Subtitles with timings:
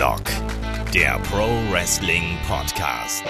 [0.00, 0.24] Headlock,
[0.94, 3.22] der Pro Wrestling Podcast.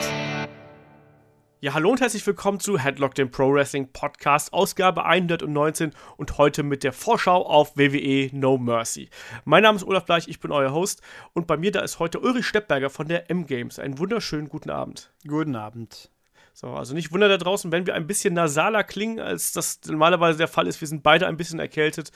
[1.59, 6.63] Ja, hallo und herzlich willkommen zu Headlock, dem Pro Wrestling Podcast, Ausgabe 119 und heute
[6.63, 9.11] mit der Vorschau auf WWE No Mercy.
[9.45, 12.21] Mein Name ist Olaf Bleich, ich bin euer Host und bei mir da ist heute
[12.21, 13.81] Ulrich Steppberger von der M-Games.
[13.81, 15.13] Einen wunderschönen guten Abend.
[15.27, 16.13] Guten Abend.
[16.53, 20.39] So, also nicht wunder da draußen, wenn wir ein bisschen nasaler klingen, als das normalerweise
[20.39, 20.81] der Fall ist.
[20.81, 22.13] Wir sind beide ein bisschen erkältet,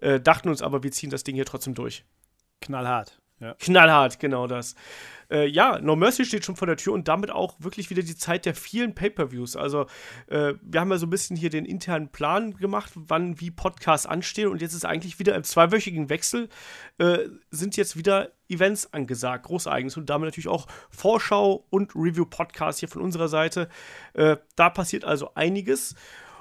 [0.00, 2.04] äh, dachten uns aber, wir ziehen das Ding hier trotzdem durch.
[2.60, 3.18] Knallhart.
[3.40, 3.54] Ja.
[3.54, 4.74] Knallhart, genau das.
[5.30, 8.16] Äh, ja, No Mercy steht schon vor der Tür und damit auch wirklich wieder die
[8.16, 9.56] Zeit der vielen Pay-Per-Views.
[9.56, 9.86] Also,
[10.28, 14.06] äh, wir haben ja so ein bisschen hier den internen Plan gemacht, wann wie Podcasts
[14.06, 16.48] anstehen und jetzt ist eigentlich wieder im zweiwöchigen Wechsel
[16.98, 22.88] äh, sind jetzt wieder Events angesagt, Großereignis und damit natürlich auch Vorschau und Review-Podcast hier
[22.88, 23.68] von unserer Seite.
[24.14, 25.94] Äh, da passiert also einiges.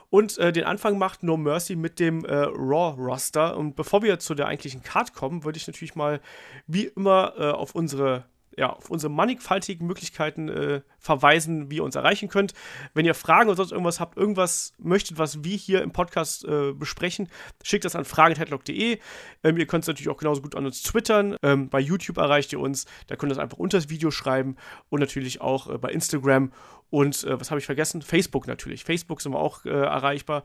[0.09, 3.57] Und äh, den Anfang macht No Mercy mit dem äh, Raw-Roster.
[3.57, 6.21] Und bevor wir zu der eigentlichen Card kommen, würde ich natürlich mal
[6.65, 8.25] wie immer äh, auf unsere
[8.57, 12.53] ja, auf unsere mannigfaltigen Möglichkeiten äh, verweisen, wie ihr uns erreichen könnt.
[12.95, 16.73] Wenn ihr Fragen oder sonst irgendwas habt, irgendwas möchtet, was wir hier im Podcast äh,
[16.73, 17.29] besprechen,
[17.61, 18.97] schickt das an fragen.headlock.de.
[19.43, 21.37] Ähm, ihr könnt es natürlich auch genauso gut an uns twittern.
[21.43, 22.87] Ähm, bei YouTube erreicht ihr uns.
[23.05, 24.55] Da könnt ihr es einfach unter das Video schreiben
[24.89, 26.51] und natürlich auch äh, bei Instagram
[26.89, 28.01] und äh, was habe ich vergessen?
[28.01, 28.83] Facebook natürlich.
[28.83, 30.43] Facebook sind wir auch äh, erreichbar.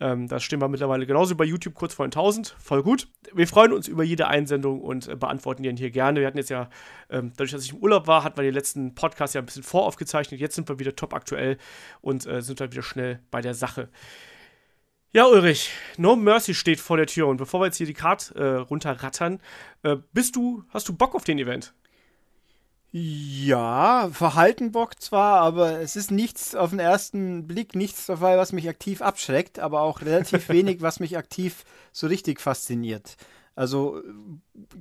[0.00, 2.54] Ähm, da stehen wir mittlerweile genauso bei YouTube kurz vor 1000.
[2.58, 3.08] Voll gut.
[3.34, 6.20] Wir freuen uns über jede Einsendung und äh, beantworten die dann hier gerne.
[6.20, 6.70] Wir hatten jetzt ja,
[7.10, 9.64] ähm, dadurch, dass ich im Urlaub war, hatten wir den letzten Podcast ja ein bisschen
[9.64, 10.40] voraufgezeichnet.
[10.40, 11.58] Jetzt sind wir wieder top aktuell
[12.00, 13.88] und äh, sind halt wieder schnell bei der Sache.
[15.12, 18.30] Ja, Ulrich, No Mercy steht vor der Tür und bevor wir jetzt hier die Card
[18.36, 19.40] äh, runterrattern,
[19.82, 21.72] äh, bist du, hast du Bock auf den Event?
[23.00, 28.52] Ja, verhalten Bock zwar, aber es ist nichts auf den ersten Blick, nichts dabei, was
[28.52, 33.16] mich aktiv abschreckt, aber auch relativ wenig, was mich aktiv so richtig fasziniert.
[33.54, 34.02] Also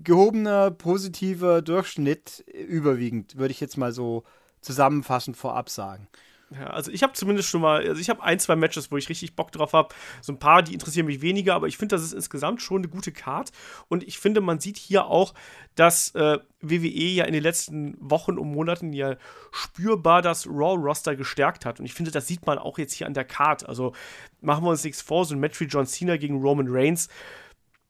[0.03, 4.23] gehobener, positiver Durchschnitt überwiegend, würde ich jetzt mal so
[4.61, 6.07] zusammenfassend vorab sagen.
[6.49, 9.09] Ja, also ich habe zumindest schon mal, also ich habe ein, zwei Matches, wo ich
[9.09, 9.93] richtig Bock drauf habe.
[10.21, 12.87] So ein paar, die interessieren mich weniger, aber ich finde, das ist insgesamt schon eine
[12.87, 13.51] gute Card.
[13.89, 15.33] Und ich finde, man sieht hier auch,
[15.75, 19.17] dass äh, WWE ja in den letzten Wochen und Monaten ja
[19.51, 21.81] spürbar das Raw-Roster gestärkt hat.
[21.81, 23.67] Und ich finde, das sieht man auch jetzt hier an der Card.
[23.67, 23.93] Also
[24.39, 27.09] machen wir uns nichts vor, so ein Match wie John Cena gegen Roman Reigns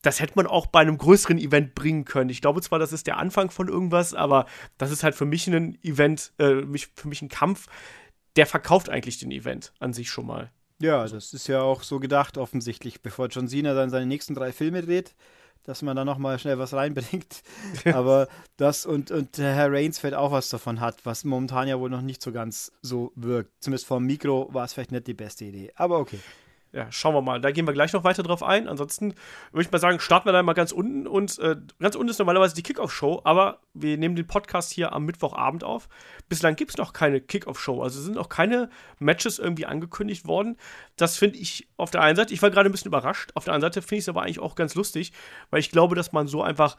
[0.03, 2.29] das hätte man auch bei einem größeren Event bringen können.
[2.29, 4.45] Ich glaube zwar, das ist der Anfang von irgendwas, aber
[4.77, 6.61] das ist halt für mich ein Event, äh,
[6.95, 7.67] für mich ein Kampf,
[8.37, 10.51] der verkauft eigentlich den Event an sich schon mal.
[10.79, 14.51] Ja, das ist ja auch so gedacht, offensichtlich, bevor John Cena dann seine nächsten drei
[14.51, 15.15] Filme dreht,
[15.63, 17.41] dass man da nochmal schnell was reinbringt.
[17.85, 18.27] Aber
[18.57, 22.21] das und, und Herr vielleicht auch was davon hat, was momentan ja wohl noch nicht
[22.21, 23.51] so ganz so wirkt.
[23.59, 25.71] Zumindest vom Mikro war es vielleicht nicht die beste Idee.
[25.75, 26.19] Aber okay
[26.73, 27.39] ja, schauen wir mal.
[27.39, 28.67] Da gehen wir gleich noch weiter drauf ein.
[28.67, 29.13] Ansonsten
[29.51, 31.07] würde ich mal sagen, starten wir da mal ganz unten.
[31.07, 35.05] Und äh, ganz unten ist normalerweise die Kickoff-Show, aber wir nehmen den Podcast hier am
[35.05, 35.87] Mittwochabend auf.
[36.27, 37.81] Bislang gibt es noch keine Kickoff-Show.
[37.81, 38.69] Also sind noch keine
[38.99, 40.57] Matches irgendwie angekündigt worden.
[40.97, 43.31] Das finde ich auf der einen Seite, ich war gerade ein bisschen überrascht.
[43.33, 45.13] Auf der anderen Seite finde ich es aber eigentlich auch ganz lustig,
[45.49, 46.77] weil ich glaube, dass man so einfach,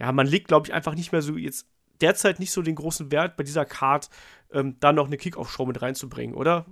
[0.00, 1.66] ja, man legt, glaube ich, einfach nicht mehr so jetzt
[2.00, 4.10] derzeit nicht so den großen Wert bei dieser Card,
[4.52, 6.66] ähm, da noch eine Kickoff-Show mit reinzubringen, oder?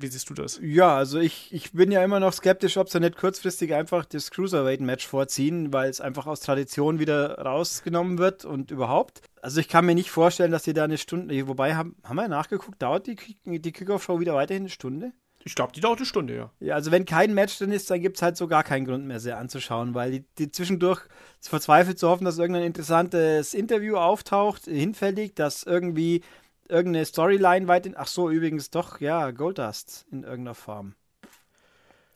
[0.00, 0.58] Wie siehst du das?
[0.62, 4.30] Ja, also ich, ich bin ja immer noch skeptisch, ob sie nicht kurzfristig einfach das
[4.30, 9.20] Cruiserweight-Match vorziehen, weil es einfach aus Tradition wieder rausgenommen wird und überhaupt.
[9.42, 12.28] Also ich kann mir nicht vorstellen, dass sie da eine Stunde, wobei, haben, haben wir
[12.28, 15.12] nachgeguckt, dauert die, die Kickoff-Show wieder weiterhin eine Stunde?
[15.42, 16.50] Ich glaube, die dauert eine Stunde, ja.
[16.60, 19.06] Ja, also wenn kein Match drin ist, dann gibt es halt so gar keinen Grund
[19.06, 21.00] mehr, sie anzuschauen, weil die, die zwischendurch
[21.40, 26.22] verzweifelt zu hoffen, dass irgendein interessantes Interview auftaucht, hinfällig, dass irgendwie
[26.70, 27.96] irgendeine Storyline weit in.
[27.96, 30.94] Ach so, übrigens doch, ja, Goldust in irgendeiner Form.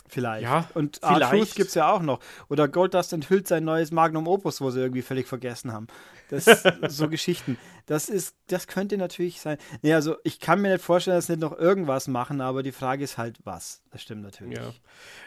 [0.06, 0.44] Vielleicht.
[0.44, 2.20] Ja, und R-Truth gibt es ja auch noch.
[2.48, 5.87] Oder Goldust enthüllt sein neues Magnum Opus, wo sie irgendwie völlig vergessen haben.
[6.28, 6.44] Das
[6.88, 7.59] so Geschichten.
[7.87, 9.56] Das ist, das könnte natürlich sein.
[9.82, 12.72] Nee, also ich kann mir nicht vorstellen, dass sie nicht noch irgendwas machen, aber die
[12.72, 13.82] Frage ist halt, was.
[13.91, 14.59] Das stimmt natürlich.
[14.59, 14.72] Ja.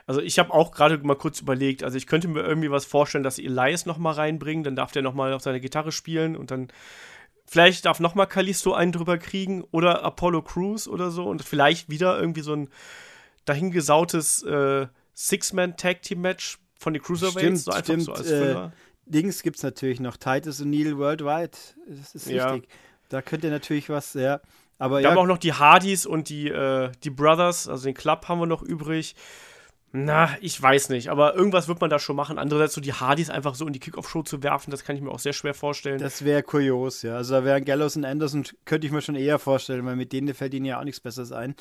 [0.06, 3.23] Also ich habe auch gerade mal kurz überlegt, also ich könnte mir irgendwie was vorstellen,
[3.23, 6.51] dass Elias noch mal reinbringen, dann darf der noch mal auf seine Gitarre spielen und
[6.51, 6.69] dann
[7.49, 12.19] Vielleicht darf nochmal Kalisto einen drüber kriegen oder Apollo Crews oder so und vielleicht wieder
[12.19, 12.69] irgendwie so ein
[13.45, 17.39] dahingesautes äh, Six-Man-Tag-Team-Match von den Cruiserweights.
[17.39, 18.69] Stimmt, so einfach stimmt, so als Äh,
[19.05, 20.17] Dings gibt es natürlich noch.
[20.17, 21.57] Titus O'Neill Worldwide.
[21.88, 22.51] Das ist ja.
[22.51, 22.69] richtig.
[23.09, 24.41] Da könnte natürlich was, ja.
[24.77, 25.11] Aber wir ja.
[25.11, 28.45] haben auch noch die Hardys und die, äh, die Brothers, also den Club haben wir
[28.45, 29.15] noch übrig.
[29.94, 32.38] Na, ich weiß nicht, aber irgendwas wird man da schon machen.
[32.38, 35.12] Andererseits so die Hardys einfach so in die Kickoff-Show zu werfen, das kann ich mir
[35.12, 36.00] auch sehr schwer vorstellen.
[36.00, 37.16] Das wäre kurios, ja.
[37.16, 40.34] Also da wären Gallows und Anderson, könnte ich mir schon eher vorstellen, weil mit denen
[40.34, 41.56] verdienen ja auch nichts Besseres ein.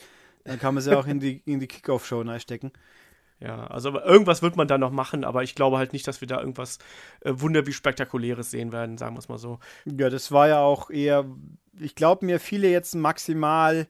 [0.45, 2.73] Dann kann man sie auch in die, in die Kickoff-Show reinstecken.
[3.39, 6.29] Ja, also irgendwas wird man da noch machen, aber ich glaube halt nicht, dass wir
[6.29, 6.79] da irgendwas
[7.21, 9.59] äh, wunder wie spektakuläres sehen werden, sagen wir es mal so.
[9.85, 11.27] Ja, das war ja auch eher,
[11.79, 13.89] ich glaube mir viele jetzt maximal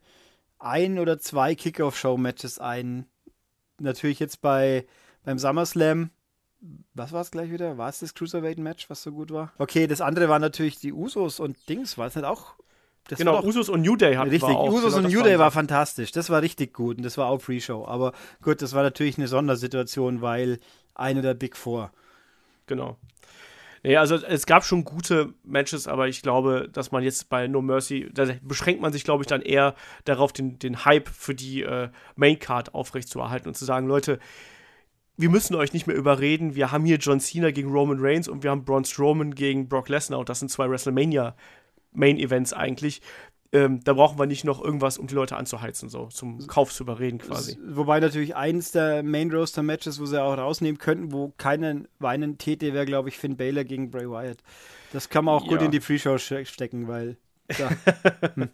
[0.58, 3.06] ein oder zwei Kickoff-Show-Matches ein.
[3.78, 4.86] Natürlich jetzt bei
[5.24, 6.10] beim SummerSlam.
[6.94, 7.76] Was war es gleich wieder?
[7.76, 9.52] War es das Cruiserweight-Match, was so gut war?
[9.58, 11.98] Okay, das andere war natürlich die Usos und Dings.
[11.98, 12.54] War es nicht auch
[13.08, 14.72] das genau, Usos und New Day hatten Richtig, wir auch.
[14.72, 16.10] Usos genau, und New Day war fantastisch.
[16.10, 17.86] Das war richtig gut und das war auch Pre-Show.
[17.86, 18.12] Aber
[18.42, 20.58] gut, das war natürlich eine Sondersituation, weil
[20.94, 21.92] eine der Big Four.
[22.66, 22.96] Genau.
[23.86, 27.62] Nee, also es gab schon gute Matches, aber ich glaube, dass man jetzt bei No
[27.62, 31.62] Mercy, da beschränkt man sich, glaube ich, dann eher darauf, den, den Hype für die
[31.62, 34.18] äh, Maincard aufrechtzuerhalten und zu sagen, Leute,
[35.16, 38.42] wir müssen euch nicht mehr überreden, wir haben hier John Cena gegen Roman Reigns und
[38.42, 41.36] wir haben Braun Strowman gegen Brock Lesnar und das sind zwei WrestleMania
[41.92, 43.02] Main Events eigentlich.
[43.52, 46.82] Ähm, da brauchen wir nicht noch irgendwas, um die Leute anzuheizen, so zum Kauf zu
[46.82, 47.56] überreden quasi.
[47.64, 52.38] Wobei natürlich eines der Main Roaster Matches, wo sie auch rausnehmen könnten, wo keinen weinen
[52.38, 54.38] täte, wäre, glaube ich, Finn Baylor gegen Bray Wyatt.
[54.92, 55.50] Das kann man auch ja.
[55.50, 57.16] gut in die Pre-Show stecken, weil
[57.56, 57.70] ja,
[58.34, 58.50] hm.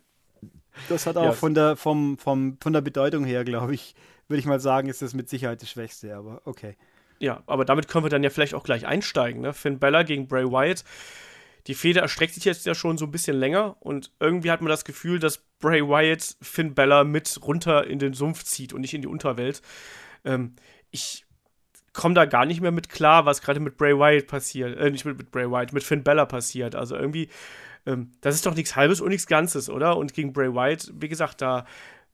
[0.88, 1.32] das hat auch ja.
[1.32, 3.94] von, der, vom, vom, von der Bedeutung her, glaube ich,
[4.28, 6.76] würde ich mal sagen, ist das mit Sicherheit das Schwächste, aber okay.
[7.18, 9.42] Ja, aber damit können wir dann ja vielleicht auch gleich einsteigen.
[9.42, 9.52] Ne?
[9.52, 10.84] Finn Bella gegen Bray Wyatt
[11.66, 14.70] die Fehde erstreckt sich jetzt ja schon so ein bisschen länger und irgendwie hat man
[14.70, 18.94] das Gefühl, dass Bray Wyatt Finn Bella mit runter in den Sumpf zieht und nicht
[18.94, 19.62] in die Unterwelt.
[20.24, 20.56] Ähm,
[20.90, 21.24] ich
[21.92, 24.76] komme da gar nicht mehr mit klar, was gerade mit Bray Wyatt passiert.
[24.78, 26.74] Äh, nicht mit, mit Bray Wyatt, mit Finn Bella passiert.
[26.74, 27.28] Also irgendwie,
[27.86, 29.96] ähm, das ist doch nichts Halbes und nichts Ganzes, oder?
[29.96, 31.64] Und gegen Bray Wyatt, wie gesagt, da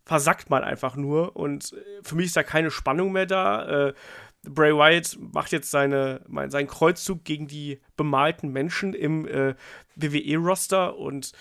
[0.05, 3.89] versackt man einfach nur und äh, für mich ist da keine Spannung mehr da.
[3.89, 3.95] Äh,
[4.43, 9.55] Bray Wyatt macht jetzt seine, seinen Kreuzzug gegen die bemalten Menschen im äh,
[9.96, 11.32] WWE-Roster und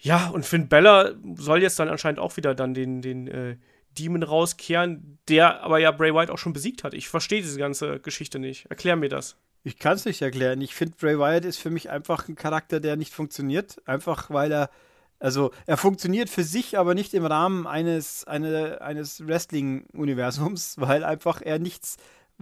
[0.00, 3.56] ja, und Finn Bella soll jetzt dann anscheinend auch wieder dann den, den äh,
[3.98, 6.94] Demon rauskehren, der aber ja Bray Wyatt auch schon besiegt hat.
[6.94, 8.66] Ich verstehe diese ganze Geschichte nicht.
[8.66, 9.36] Erklär mir das.
[9.64, 10.60] Ich kann es nicht erklären.
[10.60, 13.82] Ich finde, Bray Wyatt ist für mich einfach ein Charakter, der nicht funktioniert.
[13.86, 14.70] Einfach weil er
[15.20, 21.40] also er funktioniert für sich, aber nicht im Rahmen eines, eine, eines Wrestling-Universums, weil einfach
[21.42, 21.96] er nichts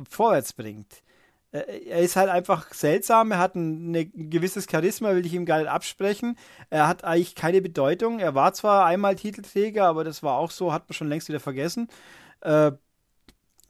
[0.08, 1.02] vorwärts bringt.
[1.52, 5.58] Er ist halt einfach seltsam, er hat ein, ein, gewisses Charisma, will ich ihm gar
[5.58, 6.37] nicht absprechen.
[6.69, 8.19] Er hat eigentlich keine Bedeutung.
[8.19, 11.40] Er war zwar einmal Titelträger, aber das war auch so, hat man schon längst wieder
[11.40, 11.88] vergessen.
[12.40, 12.72] Äh,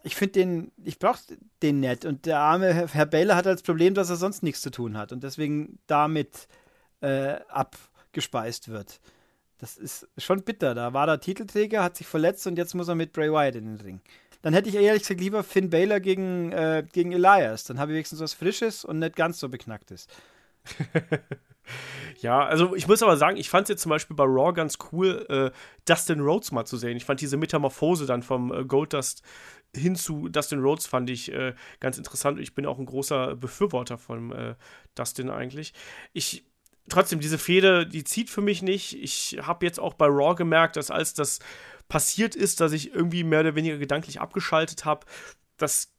[0.02, 1.20] ich finde den, ich brauche
[1.62, 2.04] den nett.
[2.04, 5.12] Und der arme Herr Baylor hat als Problem, dass er sonst nichts zu tun hat
[5.12, 6.48] und deswegen damit
[7.02, 7.76] äh, ab
[8.16, 8.98] gespeist wird.
[9.58, 10.74] Das ist schon bitter.
[10.74, 13.66] Da war der Titelträger, hat sich verletzt und jetzt muss er mit Bray Wyatt in
[13.66, 14.00] den Ring.
[14.42, 17.64] Dann hätte ich ehrlich gesagt lieber Finn Baylor gegen, äh, gegen Elias.
[17.64, 20.08] Dann habe ich wenigstens was Frisches und nicht ganz so beknacktes.
[22.20, 24.78] ja, also ich muss aber sagen, ich fand es jetzt zum Beispiel bei Raw ganz
[24.92, 25.50] cool, äh,
[25.84, 26.96] Dustin Rhodes mal zu sehen.
[26.96, 29.22] Ich fand diese Metamorphose dann vom äh, Goldust
[29.74, 32.40] hin zu Dustin Rhodes fand ich äh, ganz interessant.
[32.40, 34.54] Ich bin auch ein großer Befürworter von äh,
[34.94, 35.72] Dustin eigentlich.
[36.12, 36.44] Ich
[36.88, 39.02] trotzdem, diese Fehde, die zieht für mich nicht.
[39.02, 41.40] Ich habe jetzt auch bei Raw gemerkt, dass als das
[41.88, 45.06] passiert ist, dass ich irgendwie mehr oder weniger gedanklich abgeschaltet habe.
[45.56, 45.92] Das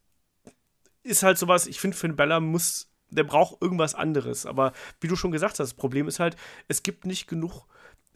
[1.02, 4.46] ist halt sowas, ich finde, Finn Bella muss, der braucht irgendwas anderes.
[4.46, 6.36] Aber wie du schon gesagt hast, das Problem ist halt,
[6.68, 7.66] es gibt nicht genug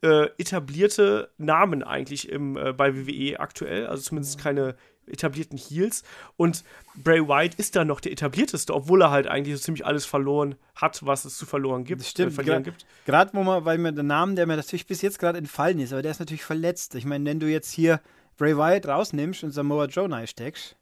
[0.03, 4.77] äh, etablierte Namen eigentlich im, äh, bei WWE aktuell, also zumindest keine
[5.07, 6.03] etablierten Heels.
[6.37, 6.65] Und
[6.97, 10.57] Bray Wyatt ist da noch der etablierteste, obwohl er halt eigentlich so ziemlich alles verloren
[10.75, 12.01] hat, was es zu verloren gibt.
[12.01, 12.39] Das stimmt.
[12.39, 12.73] Äh,
[13.07, 15.93] Gerade wo man, weil mir der Name, der mir natürlich bis jetzt gerade entfallen ist,
[15.93, 16.95] aber der ist natürlich verletzt.
[16.95, 18.01] Ich meine, wenn du jetzt hier
[18.37, 20.77] Bray Wyatt rausnimmst und Samoa Joe steckst,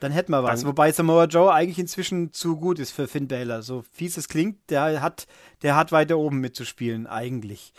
[0.00, 0.60] dann hätten wir was.
[0.60, 3.62] Dann, Wobei Samoa Joe eigentlich inzwischen zu gut ist für Finn Balor.
[3.62, 5.26] So fies es klingt, der hat,
[5.62, 7.72] der hat weiter oben mitzuspielen, eigentlich.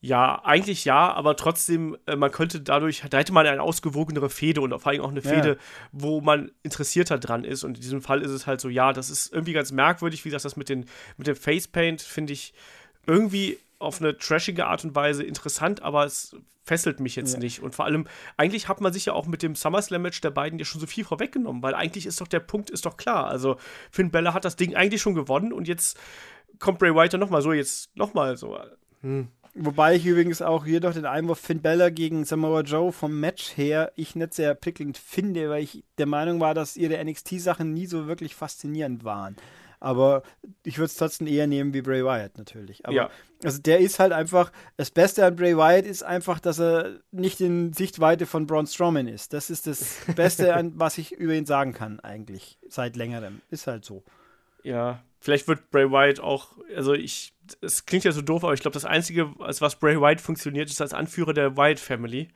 [0.00, 4.60] Ja, eigentlich ja, aber trotzdem, äh, man könnte dadurch, da hätte man eine ausgewogenere Fehde
[4.60, 5.56] und vor allem auch eine Fehde, ja.
[5.90, 7.64] wo man interessierter dran ist.
[7.64, 10.28] Und in diesem Fall ist es halt so, ja, das ist irgendwie ganz merkwürdig, wie
[10.28, 10.86] gesagt, das mit, den,
[11.16, 12.54] mit dem Facepaint finde ich
[13.06, 17.40] irgendwie auf eine trashige Art und Weise interessant, aber es fesselt mich jetzt ja.
[17.40, 17.60] nicht.
[17.62, 20.64] Und vor allem, eigentlich hat man sich ja auch mit dem SummerSlam-Match der beiden ja
[20.64, 23.26] schon so viel vorweggenommen, weil eigentlich ist doch der Punkt, ist doch klar.
[23.26, 23.56] Also
[23.90, 25.98] Finn Bella hat das Ding eigentlich schon gewonnen und jetzt
[26.60, 28.58] kommt Bray Wyatt nochmal so, jetzt nochmal so.
[29.00, 29.28] Hm.
[29.60, 33.56] Wobei ich übrigens auch hier doch den Einwurf Finn Bella gegen Samoa Joe vom Match
[33.56, 37.86] her ich nicht sehr prickelnd finde, weil ich der Meinung war, dass ihre NXT-Sachen nie
[37.86, 39.36] so wirklich faszinierend waren.
[39.80, 40.22] Aber
[40.64, 42.86] ich würde es trotzdem eher nehmen wie Bray Wyatt natürlich.
[42.86, 43.10] Aber ja.
[43.42, 47.40] also der ist halt einfach, das Beste an Bray Wyatt ist einfach, dass er nicht
[47.40, 49.32] in Sichtweite von Braun Strowman ist.
[49.32, 53.40] Das ist das Beste, an was ich über ihn sagen kann, eigentlich, seit längerem.
[53.50, 54.04] Ist halt so.
[54.62, 58.60] Ja, vielleicht wird Bray Wyatt auch, also ich, es klingt ja so doof, aber ich
[58.60, 62.28] glaube, das Einzige, als was Bray Wyatt funktioniert, ist als Anführer der Wyatt Family.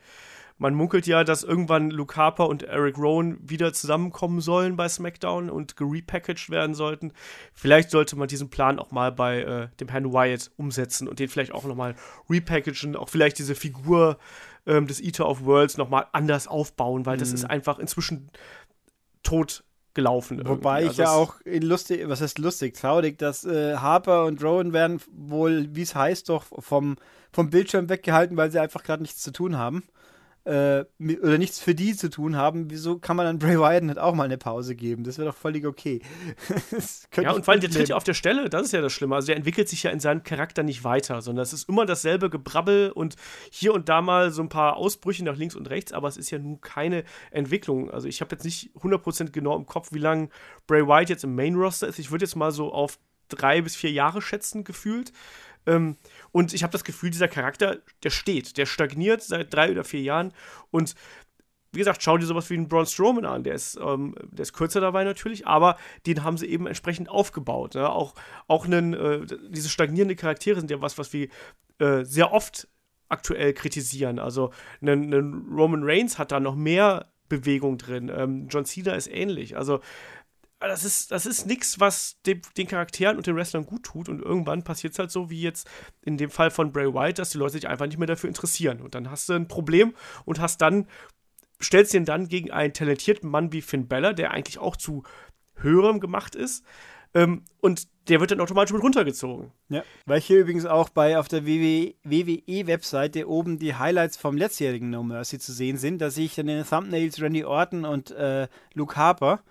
[0.59, 5.51] man munkelt ja, dass irgendwann Luke Harper und Eric Rowan wieder zusammenkommen sollen bei SmackDown
[5.51, 7.13] und gerepackaged werden sollten.
[7.53, 11.29] Vielleicht sollte man diesen Plan auch mal bei äh, dem Herrn Wyatt umsetzen und den
[11.29, 11.95] vielleicht auch nochmal
[12.29, 14.19] repackagen, auch vielleicht diese Figur
[14.67, 17.21] ähm, des Eater of Worlds nochmal anders aufbauen, weil mhm.
[17.21, 18.31] das ist einfach inzwischen
[19.23, 20.43] tot gelaufen.
[20.47, 24.73] Wobei ich also ja auch lustig, was heißt lustig, traurig, dass äh, Harper und Rowan
[24.73, 26.97] werden wohl, wie es heißt, doch vom,
[27.33, 29.85] vom Bildschirm weggehalten, weil sie einfach gerade nichts zu tun haben
[30.45, 33.99] äh, oder nichts für die zu tun haben, wieso kann man dann Bray Wyatt nicht
[33.99, 35.05] auch mal eine Pause geben?
[35.05, 36.01] Das wäre doch völlig okay.
[37.17, 39.15] ja, und vor allem, der tritt ja auf der Stelle, das ist ja das Schlimme.
[39.15, 42.29] Also der entwickelt sich ja in seinem Charakter nicht weiter, sondern es ist immer dasselbe
[42.29, 43.17] Gebrabbel und
[43.51, 46.31] hier und da mal so ein paar Ausbrüche nach links und rechts, aber es ist
[46.31, 47.91] ja nun keine Entwicklung.
[47.91, 50.29] Also ich habe jetzt nicht 100% genau im Kopf, wie lange
[50.67, 51.99] Bray Wyatt jetzt im Main Roster ist.
[51.99, 55.13] Ich würde jetzt mal so auf drei bis vier Jahre schätzen, gefühlt.
[55.67, 55.97] Ähm,
[56.33, 60.01] und ich habe das Gefühl, dieser Charakter, der steht, der stagniert seit drei oder vier
[60.01, 60.33] Jahren.
[60.71, 60.95] Und
[61.73, 63.45] wie gesagt, schau dir sowas wie einen Braun Strowman an.
[63.45, 67.75] Der ist, ähm, der ist kürzer dabei natürlich, aber den haben sie eben entsprechend aufgebaut.
[67.75, 67.89] Ne?
[67.89, 68.15] Auch,
[68.47, 71.29] auch einen, äh, diese stagnierenden Charaktere sind ja was, was wir
[71.79, 72.69] äh, sehr oft
[73.09, 74.19] aktuell kritisieren.
[74.19, 78.11] Also ein, ein Roman Reigns hat da noch mehr Bewegung drin.
[78.15, 79.57] Ähm, John Cena ist ähnlich.
[79.57, 79.81] Also
[80.69, 84.09] das ist, das ist nichts, was dem, den Charakteren und den Wrestlern gut tut.
[84.09, 85.69] Und irgendwann passiert es halt so, wie jetzt
[86.03, 88.81] in dem Fall von Bray Wyatt, dass die Leute sich einfach nicht mehr dafür interessieren.
[88.81, 90.87] Und dann hast du ein Problem und hast dann,
[91.61, 95.03] stellst ihn dann gegen einen talentierten Mann wie Finn Bella, der eigentlich auch zu
[95.57, 96.65] höherem gemacht ist.
[97.15, 99.53] Ähm, und der wird dann automatisch mit runtergezogen.
[99.69, 105.03] Ja, weil hier übrigens auch bei auf der WWE-Webseite oben die Highlights vom letztjährigen No
[105.03, 105.99] Mercy zu sehen sind.
[105.99, 109.43] Da sehe ich dann in den Thumbnails Randy Orton und äh, Luke Harper.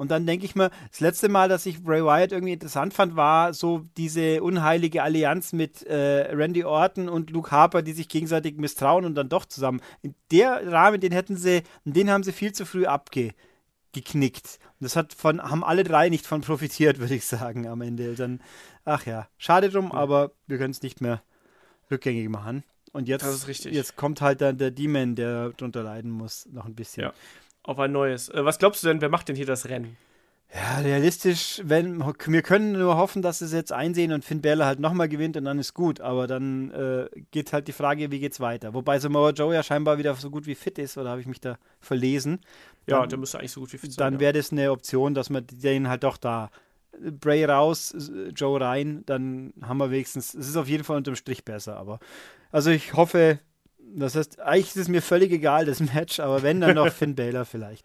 [0.00, 3.16] Und dann denke ich mir, das letzte Mal, dass ich Bray Wyatt irgendwie interessant fand,
[3.16, 8.56] war so diese unheilige Allianz mit äh, Randy Orton und Luke Harper, die sich gegenseitig
[8.56, 9.82] misstrauen und dann doch zusammen.
[10.00, 14.58] In der Rahmen, den hätten sie, den haben sie viel zu früh abgeknickt.
[14.80, 18.14] Und das hat von, haben alle drei nicht von profitiert, würde ich sagen, am Ende.
[18.14, 18.40] Dann,
[18.86, 19.98] ach ja, schade drum, ja.
[19.98, 21.22] aber wir können es nicht mehr
[21.90, 22.64] rückgängig machen.
[22.92, 27.02] Und jetzt, jetzt kommt halt dann der Demon, der drunter leiden muss, noch ein bisschen.
[27.02, 27.12] Ja
[27.62, 28.28] auf ein neues.
[28.28, 29.96] Äh, was glaubst du denn, wer macht denn hier das Rennen?
[30.52, 34.66] Ja, realistisch, wenn wir können nur hoffen, dass sie es jetzt einsehen und Finn Balor
[34.66, 36.00] halt nochmal gewinnt und dann ist gut.
[36.00, 38.74] Aber dann äh, geht halt die Frage, wie geht's weiter.
[38.74, 41.40] Wobei Samoa Joe ja scheinbar wieder so gut wie fit ist, oder habe ich mich
[41.40, 42.40] da verlesen?
[42.88, 44.12] Ja, der müsste eigentlich so gut wie fit sein.
[44.12, 46.50] Dann wäre das eine Option, dass man den halt doch da
[46.98, 47.94] Bray raus,
[48.34, 51.98] Joe rein, dann haben wir wenigstens, es ist auf jeden Fall unterm Strich besser, aber
[52.52, 53.38] also ich hoffe,
[53.96, 57.14] das heißt, eigentlich ist es mir völlig egal, das Match, aber wenn, dann noch Finn
[57.14, 57.84] Baylor vielleicht.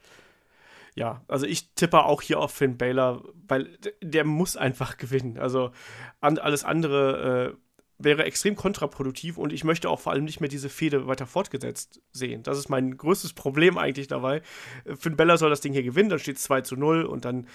[0.95, 5.37] Ja, also ich tippe auch hier auf Finn Baylor, weil der muss einfach gewinnen.
[5.37, 5.71] Also
[6.21, 7.57] an, alles andere äh,
[7.97, 12.01] wäre extrem kontraproduktiv und ich möchte auch vor allem nicht mehr diese Fehde weiter fortgesetzt
[12.11, 12.43] sehen.
[12.43, 14.41] Das ist mein größtes Problem eigentlich dabei.
[14.97, 17.47] Finn Baylor soll das Ding hier gewinnen, dann steht es 2 zu 0 und dann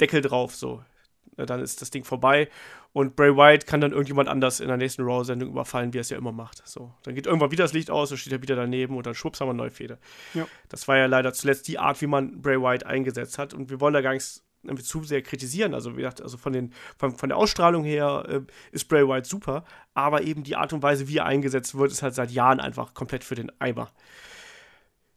[0.00, 0.82] Deckel drauf, so.
[1.36, 2.48] Dann ist das Ding vorbei
[2.92, 6.10] und Bray Wyatt kann dann irgendjemand anders in der nächsten Raw-Sendung überfallen, wie er es
[6.10, 6.62] ja immer macht.
[6.64, 9.14] So, dann geht irgendwann wieder das Licht aus, dann steht er wieder daneben und dann
[9.14, 9.98] schwupps haben wir eine neue Fehde.
[10.32, 10.46] Ja.
[10.68, 13.52] Das war ja leider zuletzt die Art, wie man Bray Wyatt eingesetzt hat.
[13.52, 14.44] Und wir wollen da gar nichts
[14.82, 15.74] zu sehr kritisieren.
[15.74, 19.26] Also, wie gesagt, also von, den, von, von der Ausstrahlung her äh, ist Bray Wyatt
[19.26, 19.64] super,
[19.94, 22.94] aber eben die Art und Weise, wie er eingesetzt wird, ist halt seit Jahren einfach
[22.94, 23.90] komplett für den Eimer.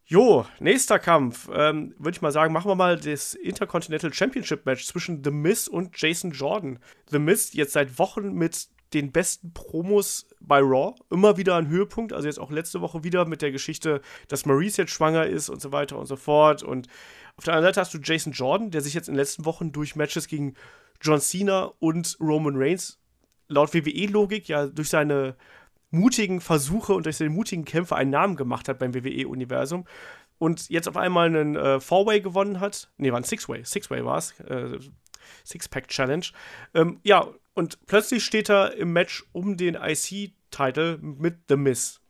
[0.09, 1.49] Jo, nächster Kampf.
[1.53, 5.67] Ähm, Würde ich mal sagen, machen wir mal das Intercontinental Championship Match zwischen The Miz
[5.67, 6.79] und Jason Jordan.
[7.11, 10.95] The Miz jetzt seit Wochen mit den besten Promos bei Raw.
[11.09, 12.13] Immer wieder ein Höhepunkt.
[12.13, 13.99] Also jetzt auch letzte Woche wieder mit der Geschichte,
[14.29, 16.63] dass Maurice jetzt schwanger ist und so weiter und so fort.
[16.63, 16.87] Und
[17.35, 19.73] auf der anderen Seite hast du Jason Jordan, der sich jetzt in den letzten Wochen
[19.73, 20.53] durch Matches gegen
[21.01, 22.97] John Cena und Roman Reigns
[23.49, 25.35] laut WWE-Logik ja durch seine
[25.89, 29.85] mutigen Versuche und durch seine mutigen Kämpfe einen Namen gemacht hat beim WWE-Universum
[30.37, 32.89] und jetzt auf einmal einen äh, Four-Way gewonnen hat.
[32.97, 33.63] Nee, war ein Six-Way.
[33.63, 34.39] Six-Way war es.
[34.41, 34.79] Äh,
[35.43, 36.25] Six-Pack-Challenge.
[36.73, 42.01] Ähm, ja, und plötzlich steht er im Match um den IC-Title mit The Miz.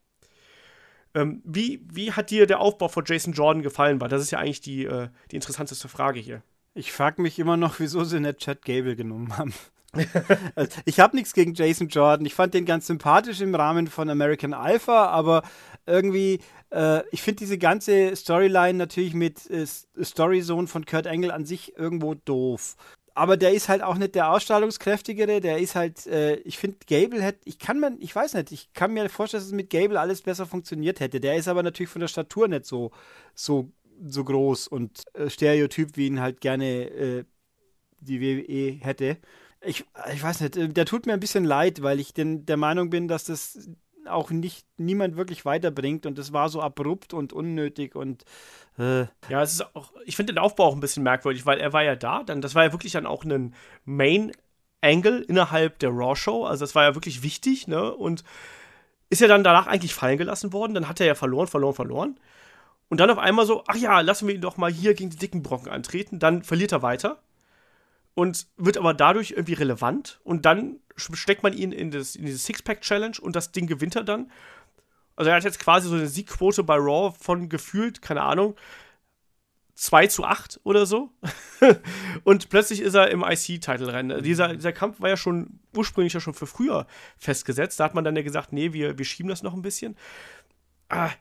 [1.14, 4.02] Ähm, wie, wie hat dir der Aufbau von Jason Jordan gefallen?
[4.02, 6.44] Weil das ist ja eigentlich die, äh, die interessanteste Frage hier.
[6.74, 9.54] Ich frage mich immer noch, wieso sie nicht Chad Gable genommen haben.
[10.86, 12.26] Ich habe nichts gegen Jason Jordan.
[12.26, 15.44] Ich fand den ganz sympathisch im Rahmen von American Alpha, aber
[15.86, 16.40] irgendwie,
[16.72, 21.78] äh, ich finde diese ganze Storyline natürlich mit äh, Storyzone von Kurt Angle an sich
[21.78, 22.76] irgendwo doof.
[23.16, 27.22] Aber der ist halt auch nicht der ausstrahlungskräftigere, der ist halt, äh, ich finde, Gable
[27.22, 30.00] hätte, ich kann mir, ich weiß nicht, ich kann mir vorstellen, dass es mit Gable
[30.00, 31.20] alles besser funktioniert hätte.
[31.20, 32.92] Der ist aber natürlich von der Statur nicht so,
[33.34, 33.72] so,
[34.06, 37.24] so groß und äh, Stereotyp, wie ihn halt gerne äh,
[38.02, 39.18] die WWE hätte
[39.62, 42.58] ich, ich weiß nicht, äh, der tut mir ein bisschen leid, weil ich den, der
[42.58, 43.70] Meinung bin, dass das
[44.06, 48.24] auch nicht niemand wirklich weiterbringt und das war so abrupt und unnötig und
[48.78, 49.02] äh.
[49.30, 51.84] ja, es ist auch, ich finde den Aufbau auch ein bisschen merkwürdig, weil er war
[51.84, 54.32] ja da, dann das war ja wirklich dann auch ein Main
[54.82, 57.94] Angle innerhalb der Raw Show, also das war ja wirklich wichtig, ne?
[57.94, 58.24] Und
[59.10, 62.20] ist ja dann danach eigentlich fallen gelassen worden, dann hat er ja verloren, verloren, verloren.
[62.90, 65.18] Und dann auf einmal so, ach ja, lassen wir ihn doch mal hier gegen die
[65.18, 67.20] dicken Brocken antreten, dann verliert er weiter
[68.18, 72.40] und wird aber dadurch irgendwie relevant und dann steckt man ihn in, das, in diese
[72.40, 74.32] Sixpack-Challenge und das Ding gewinnt er dann.
[75.16, 78.56] Also er hat jetzt quasi so eine Siegquote bei Raw von gefühlt, keine Ahnung,
[79.76, 81.12] 2 zu 8 oder so.
[82.24, 84.24] und plötzlich ist er im IC-Title-Rennen.
[84.24, 86.88] Dieser, dieser Kampf war ja schon ursprünglich ja schon für früher
[87.20, 87.80] festgesetzt.
[87.80, 89.96] Da hat man dann ja gesagt, nee, wir, wir schieben das noch ein bisschen.
[90.90, 91.12] Ah,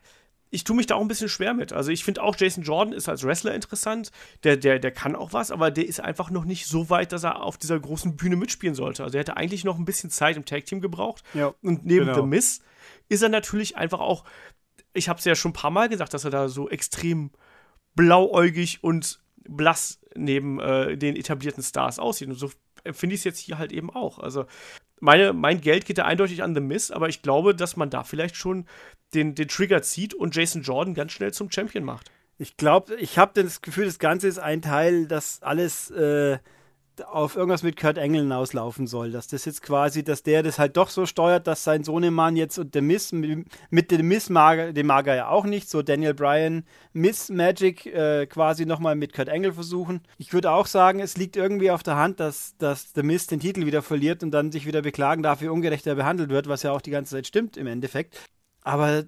[0.51, 1.73] ich tue mich da auch ein bisschen schwer mit.
[1.73, 4.11] Also ich finde auch, Jason Jordan ist als Wrestler interessant.
[4.45, 7.25] Der, der, der kann auch was, aber der ist einfach noch nicht so weit, dass
[7.25, 9.03] er auf dieser großen Bühne mitspielen sollte.
[9.03, 11.25] Also er hätte eigentlich noch ein bisschen Zeit im Tag-Team gebraucht.
[11.35, 12.21] Ja, und neben genau.
[12.21, 12.61] The Miz
[13.09, 14.25] ist er natürlich einfach auch,
[14.93, 17.31] ich habe es ja schon ein paar Mal gesagt, dass er da so extrem
[17.95, 22.29] blauäugig und blass neben äh, den etablierten Stars aussieht.
[22.29, 22.51] Und so
[22.93, 24.19] finde ich es jetzt hier halt eben auch.
[24.19, 24.47] Also
[25.01, 28.05] meine, mein Geld geht da eindeutig an The Miz, aber ich glaube, dass man da
[28.05, 28.67] vielleicht schon
[29.15, 32.11] den, den Trigger zieht und Jason Jordan ganz schnell zum Champion macht.
[32.39, 36.39] Ich glaube, ich habe das Gefühl, das Ganze ist ein Teil, das alles äh,
[37.05, 39.11] auf irgendwas mit Kurt Engel hinauslaufen soll.
[39.11, 42.59] Dass das jetzt quasi, dass der das halt doch so steuert, dass sein Sohnemann jetzt
[42.59, 46.15] und der Miss, mit dem Miss mag, dem mag er ja auch nicht, so Daniel
[46.15, 50.01] Bryan, Miss Magic äh, quasi nochmal mit Kurt Engel versuchen.
[50.19, 53.41] Ich würde auch sagen, es liegt irgendwie auf der Hand, dass, dass der Miss den
[53.41, 56.73] Titel wieder verliert und dann sich wieder beklagen darf, wie ungerechter behandelt wird, was ja
[56.73, 58.19] auch die ganze Zeit stimmt im Endeffekt.
[58.63, 59.05] Aber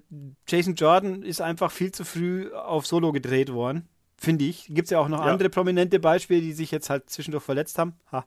[0.47, 4.65] Jason Jordan ist einfach viel zu früh auf Solo gedreht worden finde ich.
[4.67, 5.31] Gibt es ja auch noch Ja.
[5.31, 7.93] andere prominente Beispiele, die sich jetzt halt zwischendurch verletzt haben.
[8.11, 8.25] Ha.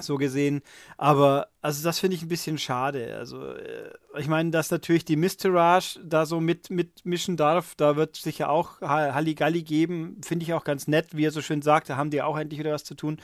[0.00, 0.62] So gesehen.
[0.96, 3.16] Aber, also das finde ich ein bisschen schade.
[3.18, 8.14] Also, äh, ich meine, dass natürlich die Mistourage da so mit, mitmischen darf, da wird
[8.14, 10.20] sicher auch Ha- Halligalli geben.
[10.24, 12.60] Finde ich auch ganz nett, wie er so schön sagt, da haben die auch endlich
[12.60, 13.18] wieder was zu tun.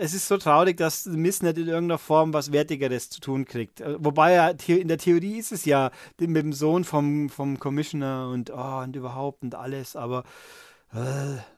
[0.00, 3.80] Es ist so traurig, dass Miss nicht in irgendeiner Form was Wertigeres zu tun kriegt.
[3.80, 8.28] Äh, Wobei ja in der Theorie ist es ja mit dem Sohn vom, vom Commissioner
[8.28, 10.24] und, oh, und überhaupt und alles, aber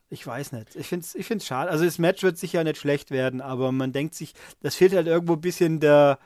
[0.08, 0.74] ich weiß nicht.
[0.76, 1.70] Ich finde es ich find's schade.
[1.70, 5.06] Also das Match wird sicher nicht schlecht werden, aber man denkt sich, das fehlt halt
[5.06, 6.18] irgendwo ein bisschen der,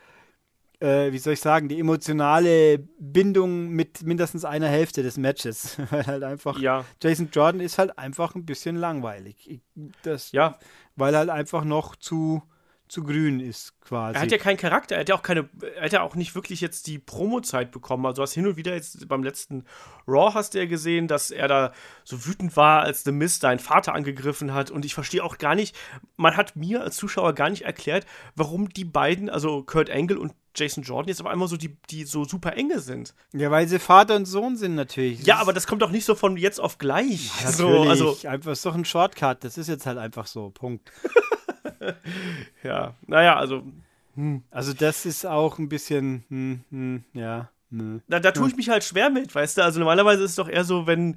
[0.81, 5.77] äh, wie soll ich sagen, die emotionale Bindung mit mindestens einer Hälfte des Matches.
[5.91, 9.61] Weil halt einfach, Ja, Jason Jordan ist halt einfach ein bisschen langweilig.
[10.03, 10.59] Das, ja.
[10.97, 12.43] Weil halt einfach noch zu,
[12.95, 14.15] zu grün ist quasi.
[14.15, 16.37] Er hat ja keinen Charakter, er hat ja auch keine, er hat ja auch nicht
[16.37, 18.07] wirklich jetzt die Promo-Zeit bekommen.
[18.07, 19.65] Also hast hin und wieder jetzt beim letzten
[20.07, 21.73] Raw hast du ja gesehen, dass er da
[22.05, 24.71] so wütend war, als The Mist seinen Vater angegriffen hat.
[24.71, 25.77] Und ich verstehe auch gar nicht,
[26.17, 30.35] man hat mir als Zuschauer gar nicht erklärt, warum die beiden, also Kurt Angle und
[30.57, 33.13] Jason Jordan, jetzt auf einmal so die, die so super enge sind.
[33.33, 35.27] ja, weil sie Vater und Sohn sind natürlich.
[35.27, 37.33] Ja, aber das kommt doch nicht so von jetzt auf gleich.
[37.43, 39.43] Natürlich, so, also, einfach ist doch ein Shortcut.
[39.43, 40.51] Das ist jetzt halt einfach so.
[40.51, 40.93] Punkt.
[42.63, 43.63] ja, naja, also
[44.51, 47.99] Also das ist auch ein bisschen, hm, hm, ja, nö.
[48.09, 49.63] Da, da tue ich mich halt schwer mit, weißt du?
[49.65, 51.17] Also normalerweise ist es doch eher so, wenn,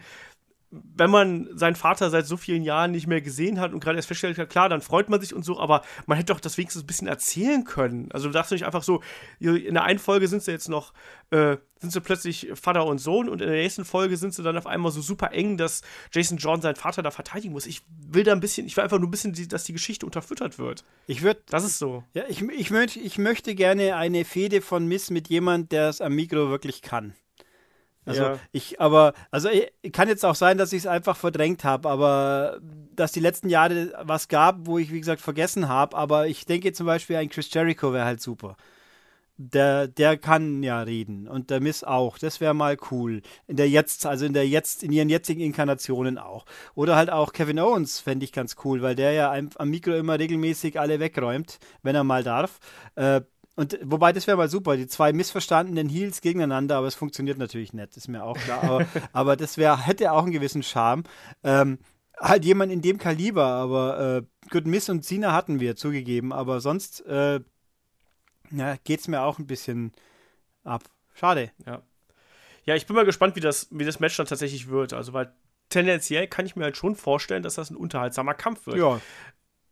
[0.69, 4.09] wenn man seinen Vater seit so vielen Jahren nicht mehr gesehen hat und gerade erst
[4.09, 6.83] feststellt, ja klar, dann freut man sich und so, aber man hätte doch das wenigstens
[6.83, 8.11] ein bisschen erzählen können.
[8.11, 9.01] Also du darfst nicht einfach so,
[9.39, 10.93] in der einen Folge sind sie jetzt noch,
[11.29, 14.57] äh, sind sie plötzlich Vater und Sohn und in der nächsten Folge sind sie dann
[14.57, 17.65] auf einmal so super eng, dass Jason Jordan seinen Vater da verteidigen muss.
[17.65, 20.59] Ich will da ein bisschen, ich will einfach nur ein bisschen, dass die Geschichte unterfüttert
[20.59, 20.83] wird.
[21.05, 22.03] Ich würde, Das ist so.
[22.13, 26.01] ja, ich, ich, möcht, ich möchte gerne eine Fehde von Miss mit jemand, der es
[26.01, 27.13] am Mikro wirklich kann.
[28.07, 28.39] Also Ja.
[28.53, 32.59] ich, aber, also ich, kann jetzt auch sein, dass ich es einfach verdrängt habe, aber
[32.95, 36.71] dass die letzten Jahre was gab, wo ich, wie gesagt, vergessen habe, aber ich denke
[36.71, 38.55] zum Beispiel, ein Chris Jericho wäre halt super.
[39.39, 42.17] Der, der kann ja reden und der Miss auch.
[42.17, 43.21] Das wäre mal cool.
[43.45, 46.45] In der jetzt, also in der jetzt, in ihren jetzigen Inkarnationen auch.
[46.73, 49.93] Oder halt auch Kevin Owens fände ich ganz cool, weil der ja am am Mikro
[49.93, 52.57] immer regelmäßig alle wegräumt, wenn er mal darf.
[52.95, 53.21] Äh,
[53.57, 57.73] und wobei, das wäre mal super, die zwei missverstandenen Heels gegeneinander, aber es funktioniert natürlich
[57.73, 58.63] nicht, ist mir auch klar.
[58.63, 61.03] Aber, aber das wäre, hätte auch einen gewissen Charme.
[61.43, 61.79] Ähm,
[62.19, 66.61] halt jemand in dem Kaliber, aber äh, gut, Miss und Cena hatten wir zugegeben, aber
[66.61, 67.39] sonst äh,
[68.51, 69.91] ja, geht es mir auch ein bisschen
[70.63, 70.83] ab.
[71.15, 71.51] Schade.
[71.65, 71.81] Ja.
[72.65, 74.93] Ja, ich bin mal gespannt, wie das, wie das Match dann tatsächlich wird.
[74.93, 75.33] Also, weil
[75.69, 78.77] tendenziell kann ich mir halt schon vorstellen, dass das ein unterhaltsamer Kampf wird.
[78.77, 79.01] Ja,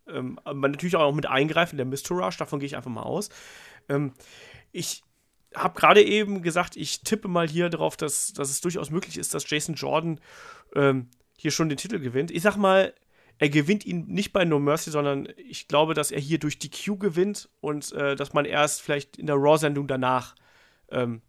[0.08, 3.30] Ähm, aber natürlich auch mit Eingreifen der Mistourage, davon gehe ich einfach mal aus.
[3.90, 4.14] Ähm,
[4.72, 5.04] ich
[5.54, 9.34] habe gerade eben gesagt, ich tippe mal hier darauf, dass, dass es durchaus möglich ist,
[9.34, 10.20] dass Jason Jordan
[10.76, 12.32] ähm, hier schon den Titel gewinnt.
[12.32, 12.94] Ich sag mal,
[13.38, 16.70] er gewinnt ihn nicht bei No Mercy, sondern ich glaube, dass er hier durch die
[16.70, 20.36] Q gewinnt und äh, dass man erst vielleicht in der Raw-Sendung danach
[20.90, 21.22] ähm,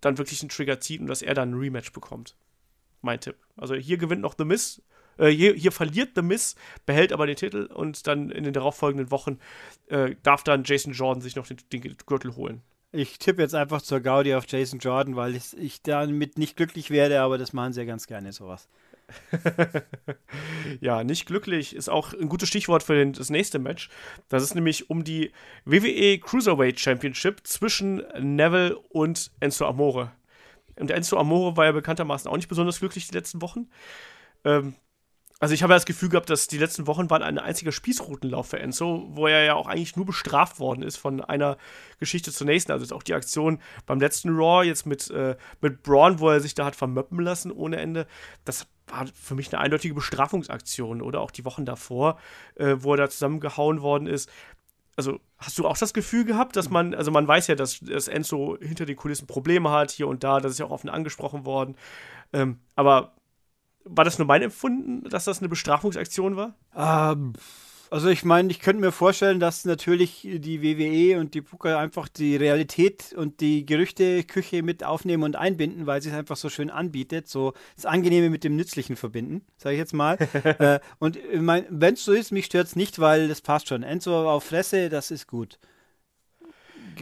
[0.00, 2.36] dann wirklich einen Trigger zieht und dass er dann ein Rematch bekommt.
[3.00, 3.36] Mein Tipp.
[3.56, 4.82] Also hier gewinnt noch The Miss.
[5.18, 9.10] Äh, hier, hier, verliert The Miss, behält aber den Titel und dann in den darauffolgenden
[9.10, 9.38] Wochen
[9.88, 12.62] äh, darf dann Jason Jordan sich noch den, den Gürtel holen.
[12.92, 16.90] Ich tippe jetzt einfach zur Gaudi auf Jason Jordan, weil ich, ich damit nicht glücklich
[16.90, 18.68] werde, aber das machen sie ja ganz gerne sowas.
[20.80, 23.88] ja, nicht glücklich ist auch ein gutes Stichwort für den, das nächste Match.
[24.28, 25.32] Das ist nämlich um die
[25.64, 30.12] WWE Cruiserweight Championship zwischen Neville und Enzo Amore.
[30.76, 33.68] Und Enzo Amore war ja bekanntermaßen auch nicht besonders glücklich die letzten Wochen.
[34.44, 34.74] Ähm,
[35.38, 38.48] also ich habe ja das Gefühl gehabt, dass die letzten Wochen waren ein einziger Spießrutenlauf
[38.48, 41.58] für Enzo, wo er ja auch eigentlich nur bestraft worden ist von einer
[42.00, 42.72] Geschichte zur nächsten.
[42.72, 46.54] Also auch die Aktion beim letzten Raw jetzt mit, äh, mit Braun, wo er sich
[46.54, 48.06] da hat vermöppen lassen ohne Ende.
[48.46, 51.02] Das war für mich eine eindeutige Bestrafungsaktion.
[51.02, 52.18] Oder auch die Wochen davor,
[52.54, 54.30] äh, wo er da zusammengehauen worden ist.
[54.96, 58.08] Also hast du auch das Gefühl gehabt, dass man, also man weiß ja, dass, dass
[58.08, 61.44] Enzo hinter den Kulissen Probleme hat, hier und da, das ist ja auch offen angesprochen
[61.44, 61.76] worden.
[62.32, 63.12] Ähm, aber
[63.88, 66.54] war das nur mein Empfunden, dass das eine Bestrafungsaktion war?
[66.74, 67.34] Ähm,
[67.90, 72.08] also ich meine, ich könnte mir vorstellen, dass natürlich die WWE und die Puka einfach
[72.08, 76.70] die Realität und die Gerüchteküche mit aufnehmen und einbinden, weil sie es einfach so schön
[76.70, 80.16] anbietet, so das Angenehme mit dem Nützlichen verbinden, sage ich jetzt mal.
[80.58, 83.82] äh, und wenn es so ist, mich stört es nicht, weil das passt schon.
[83.82, 85.58] Enzo auf Fresse, das ist gut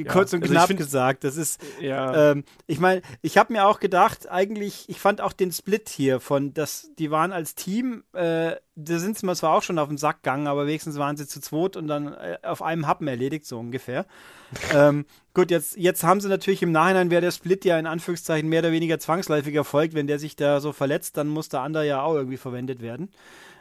[0.02, 1.22] kurz und also knapp find, gesagt.
[1.22, 2.32] Das ist, ja.
[2.32, 6.18] ähm, ich meine, ich habe mir auch gedacht, eigentlich, ich fand auch den Split hier
[6.18, 9.88] von, dass die waren als Team, äh, da sind sie mir zwar auch schon auf
[9.88, 13.06] den Sack gegangen, aber wenigstens waren sie zu zweit und dann äh, auf einem Happen
[13.06, 14.06] erledigt, so ungefähr.
[14.74, 18.48] ähm, gut, jetzt, jetzt haben sie natürlich im Nachhinein, wäre der Split ja in Anführungszeichen
[18.48, 19.94] mehr oder weniger zwangsläufig erfolgt.
[19.94, 23.10] Wenn der sich da so verletzt, dann muss der andere ja auch irgendwie verwendet werden.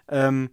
[0.08, 0.50] Ähm,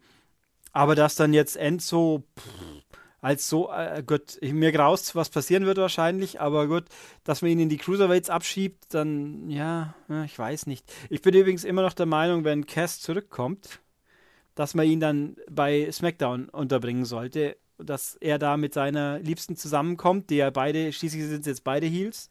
[0.72, 2.89] aber dass dann jetzt Enzo, pff,
[3.20, 6.84] als so, äh, gut, mir graust, was passieren wird wahrscheinlich, aber gut,
[7.24, 10.90] dass man ihn in die Cruiserweights abschiebt, dann, ja, ich weiß nicht.
[11.10, 13.80] Ich bin übrigens immer noch der Meinung, wenn Cass zurückkommt,
[14.54, 20.30] dass man ihn dann bei SmackDown unterbringen sollte, dass er da mit seiner Liebsten zusammenkommt,
[20.30, 22.28] die ja beide, schließlich sind jetzt beide Heels.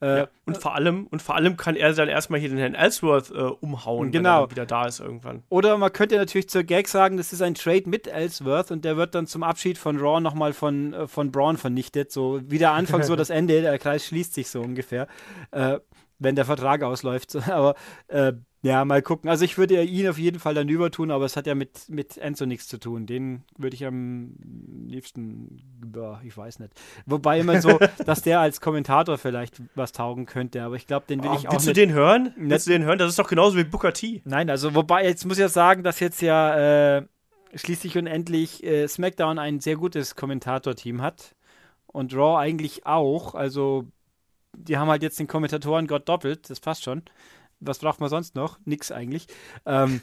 [0.00, 2.74] Äh, ja, und vor allem, und vor allem kann er dann erstmal hier den Herrn
[2.74, 4.42] Ellsworth äh, umhauen, genau.
[4.42, 5.42] wenn er wieder da ist irgendwann.
[5.48, 8.98] Oder man könnte natürlich zur Gag sagen, das ist ein Trade mit Ellsworth und der
[8.98, 12.12] wird dann zum Abschied von Raw nochmal von, äh, von Braun vernichtet.
[12.12, 15.06] So wie der Anfang, so das Ende, der Kreis schließt sich so ungefähr,
[15.52, 15.78] äh,
[16.18, 17.34] wenn der Vertrag ausläuft.
[17.48, 17.74] Aber
[18.08, 18.34] äh,
[18.66, 19.30] ja, mal gucken.
[19.30, 21.88] Also ich würde ihn auf jeden Fall dann über tun, aber es hat ja mit,
[21.88, 23.06] mit Enzo nichts zu tun.
[23.06, 24.34] Den würde ich am
[24.88, 26.72] liebsten, boah, ich weiß nicht.
[27.06, 31.22] Wobei immer so, dass der als Kommentator vielleicht was taugen könnte, aber ich glaube, den
[31.22, 31.76] will oh, ich auch willst nicht.
[31.76, 32.34] Willst du den hören?
[32.36, 32.98] Willst du den hören?
[32.98, 34.20] Das ist doch genauso wie Booker T.
[34.24, 37.06] Nein, also wobei, jetzt muss ich ja sagen, dass jetzt ja äh,
[37.54, 41.36] schließlich und endlich äh, SmackDown ein sehr gutes Kommentatorteam hat
[41.86, 43.36] und Raw eigentlich auch.
[43.36, 43.86] Also
[44.56, 47.02] die haben halt jetzt den Kommentatoren Gott doppelt, das passt schon
[47.60, 48.58] was braucht man sonst noch?
[48.64, 49.26] Nix eigentlich.
[49.64, 50.00] Ähm,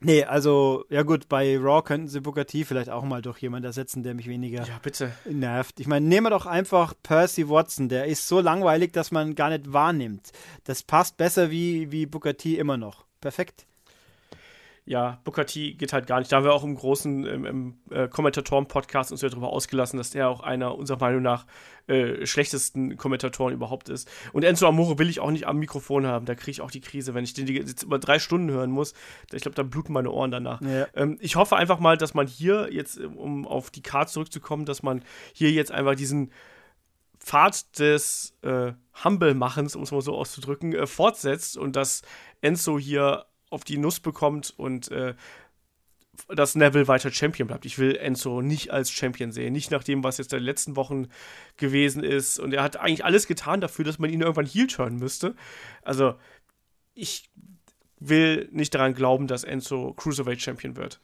[0.00, 3.66] nee, also, ja gut, bei Raw könnten sie Booker T vielleicht auch mal durch jemanden
[3.66, 5.12] ersetzen, der mich weniger ja, bitte.
[5.24, 5.80] nervt.
[5.80, 7.88] Ich meine, nehmen wir doch einfach Percy Watson.
[7.88, 10.32] Der ist so langweilig, dass man gar nicht wahrnimmt.
[10.64, 13.04] Das passt besser wie, wie Booker T immer noch.
[13.20, 13.66] Perfekt
[14.86, 16.30] ja, Booker T geht halt gar nicht.
[16.30, 20.10] Da haben wir auch im großen im, im äh, Kommentatoren-Podcast uns ja darüber ausgelassen, dass
[20.10, 21.46] der auch einer unserer Meinung nach
[21.86, 24.10] äh, schlechtesten Kommentatoren überhaupt ist.
[24.34, 26.26] Und Enzo Amore will ich auch nicht am Mikrofon haben.
[26.26, 28.92] Da kriege ich auch die Krise, wenn ich den jetzt über drei Stunden hören muss.
[29.32, 30.60] Ich glaube, da bluten meine Ohren danach.
[30.60, 30.86] Ja.
[30.94, 34.82] Ähm, ich hoffe einfach mal, dass man hier jetzt, um auf die Karte zurückzukommen, dass
[34.82, 36.30] man hier jetzt einfach diesen
[37.20, 42.02] Pfad des äh, Humble-Machens, um es mal so auszudrücken, äh, fortsetzt und dass
[42.42, 45.14] Enzo hier auf die Nuss bekommt und äh,
[46.28, 47.64] dass Neville weiter Champion bleibt.
[47.64, 49.52] Ich will Enzo nicht als Champion sehen.
[49.52, 51.08] Nicht nach dem, was jetzt in den letzten Wochen
[51.56, 52.38] gewesen ist.
[52.38, 55.34] Und er hat eigentlich alles getan dafür, dass man ihn irgendwann heel turnen müsste.
[55.82, 56.14] Also,
[56.94, 57.30] ich
[57.98, 61.00] will nicht daran glauben, dass Enzo Cruiserweight Champion wird.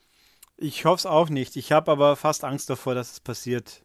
[0.57, 1.57] Ich hoffe es auch nicht.
[1.57, 3.83] Ich habe aber fast Angst davor, dass es passiert.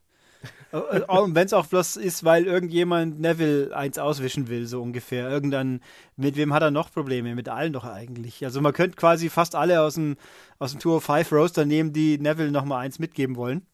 [0.71, 5.29] Äh, äh, wenn es auch bloß ist, weil irgendjemand Neville eins auswischen will, so ungefähr.
[5.29, 5.81] Irgendwann,
[6.17, 7.35] mit wem hat er noch Probleme?
[7.35, 8.43] Mit allen doch eigentlich.
[8.43, 10.17] Also man könnte quasi fast alle aus dem,
[10.59, 13.65] aus dem Tour 5 Roaster nehmen, die Neville nochmal eins mitgeben wollen.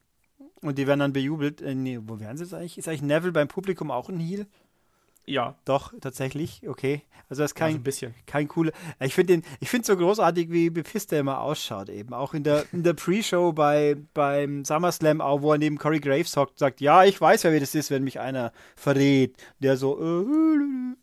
[0.61, 1.61] Und die werden dann bejubelt.
[1.61, 2.77] Äh, nee, wo wären sie jetzt eigentlich?
[2.77, 4.45] Ist eigentlich Neville beim Publikum auch ein Heal?
[5.25, 5.55] Ja.
[5.65, 7.03] Doch, tatsächlich, okay.
[7.29, 8.13] Also das ist kein, also ein bisschen.
[8.25, 8.73] kein cooler.
[8.99, 12.13] Ich finde den, ich finde so großartig, wie Bepister immer ausschaut eben.
[12.13, 16.35] Auch in der, in der Pre-Show bei, beim SummerSlam, auch wo er neben Corey Graves
[16.35, 19.37] hockt, sagt, ja, ich weiß ja, wie das ist, wenn mich einer verrät.
[19.59, 20.25] Der so, äh,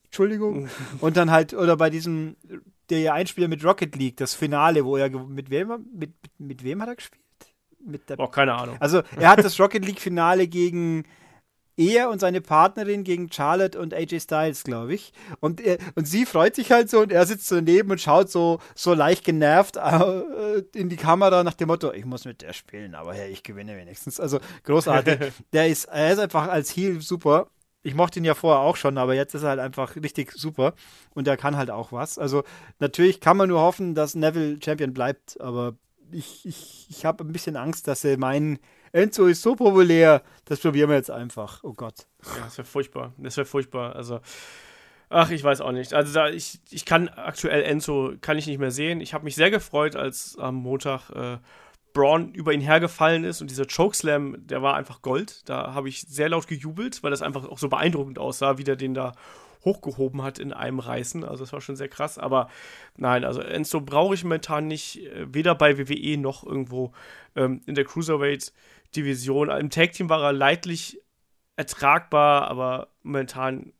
[0.04, 0.68] Entschuldigung.
[1.00, 2.36] Und dann halt, oder bei diesem,
[2.90, 6.82] der ja Einspieler mit Rocket League, das Finale, wo er, mit wem, mit, mit wem
[6.82, 7.22] hat er gespielt?
[7.80, 8.76] Mit der, oh, keine Ahnung.
[8.80, 11.04] Also, er hat das Rocket League Finale gegen,
[11.78, 15.12] er und seine Partnerin gegen Charlotte und AJ Styles, glaube ich.
[15.40, 18.30] Und, er, und sie freut sich halt so und er sitzt so daneben und schaut
[18.30, 22.52] so, so leicht genervt äh, in die Kamera nach dem Motto, ich muss mit der
[22.52, 24.18] spielen, aber hey, ich gewinne wenigstens.
[24.20, 25.32] Also großartig.
[25.52, 27.48] der ist, er ist einfach als Heel super.
[27.82, 30.74] Ich mochte ihn ja vorher auch schon, aber jetzt ist er halt einfach richtig super
[31.14, 32.18] und er kann halt auch was.
[32.18, 32.42] Also
[32.80, 35.74] natürlich kann man nur hoffen, dass Neville Champion bleibt, aber
[36.10, 38.58] ich, ich, ich habe ein bisschen Angst, dass er meinen
[38.92, 41.62] Enzo ist so populär, das probieren wir jetzt einfach.
[41.64, 42.06] Oh Gott.
[42.24, 43.12] Ja, das wäre furchtbar.
[43.18, 43.96] Das wäre furchtbar.
[43.96, 44.20] Also,
[45.08, 45.94] ach, ich weiß auch nicht.
[45.94, 49.00] Also, da, ich, ich kann aktuell Enzo kann ich nicht mehr sehen.
[49.00, 51.38] Ich habe mich sehr gefreut, als am Montag äh,
[51.92, 55.48] Braun über ihn hergefallen ist und dieser Chokeslam, der war einfach Gold.
[55.48, 58.76] Da habe ich sehr laut gejubelt, weil das einfach auch so beeindruckend aussah, wie der
[58.76, 59.14] den da
[59.68, 61.24] hochgehoben hat in einem Reißen.
[61.24, 62.18] Also das war schon sehr krass.
[62.18, 62.48] Aber
[62.96, 66.92] nein, also Enzo brauche ich momentan nicht, äh, weder bei WWE noch irgendwo
[67.36, 68.52] ähm, in der Cruiserweight
[68.96, 69.50] Division.
[69.50, 71.00] Im Tag Team war er leidlich
[71.56, 73.72] ertragbar, aber momentan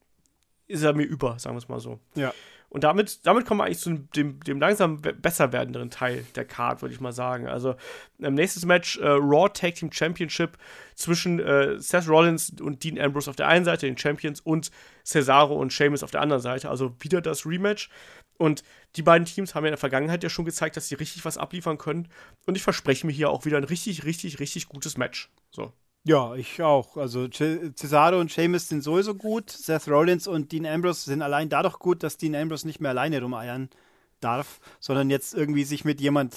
[0.66, 1.98] ist er mir über, sagen wir es mal so.
[2.14, 2.35] Ja.
[2.70, 6.83] Und damit, damit kommen wir eigentlich zu dem, dem langsam besser werdenden Teil der Card,
[6.83, 7.48] würde ich mal sagen.
[7.48, 7.76] Also,
[8.20, 10.59] ähm, nächstes Match: äh, Raw Tag Team Championship
[10.94, 14.70] zwischen äh, Seth Rollins und Dean Ambrose auf der einen Seite, den Champions, und
[15.04, 16.68] Cesaro und Sheamus auf der anderen Seite.
[16.68, 17.88] Also wieder das Rematch.
[18.37, 18.62] Und
[18.96, 21.38] die beiden Teams haben ja in der Vergangenheit ja schon gezeigt, dass sie richtig was
[21.38, 22.09] abliefern können.
[22.46, 25.31] Und ich verspreche mir hier auch wieder ein richtig, richtig, richtig gutes Match.
[25.50, 25.72] So.
[26.09, 26.97] Ja, ich auch.
[26.97, 29.51] Also Cesaro und Sheamus sind sowieso gut.
[29.51, 33.21] Seth Rollins und Dean Ambrose sind allein dadurch gut, dass Dean Ambrose nicht mehr alleine
[33.21, 33.68] rumeiern
[34.21, 36.35] darf, sondern jetzt irgendwie sich mit jemand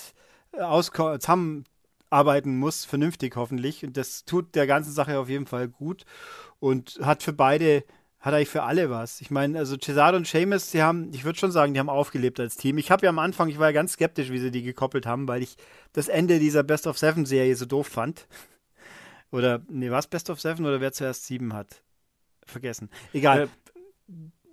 [0.52, 3.86] äh, zusammenarbeiten muss, vernünftig hoffentlich.
[3.86, 6.04] Und das tut der ganzen Sache auf jeden Fall gut
[6.60, 7.86] und hat für beide
[8.20, 9.22] hat eigentlich für alle was.
[9.22, 12.42] Ich meine, also Cesaro und Seamus, sie haben, ich würde schon sagen, die haben aufgelebt
[12.42, 12.78] als Team.
[12.78, 15.30] Ich habe ja am Anfang, ich war ja ganz skeptisch, wie sie die gekoppelt haben,
[15.30, 15.56] weil ich
[15.94, 18.28] das Ende dieser Best of Seven Serie so doof fand.
[19.32, 21.82] Oder, nee, was Best of Seven oder wer zuerst sieben hat?
[22.46, 22.90] Vergessen.
[23.14, 23.44] Egal.
[23.44, 23.48] Äh,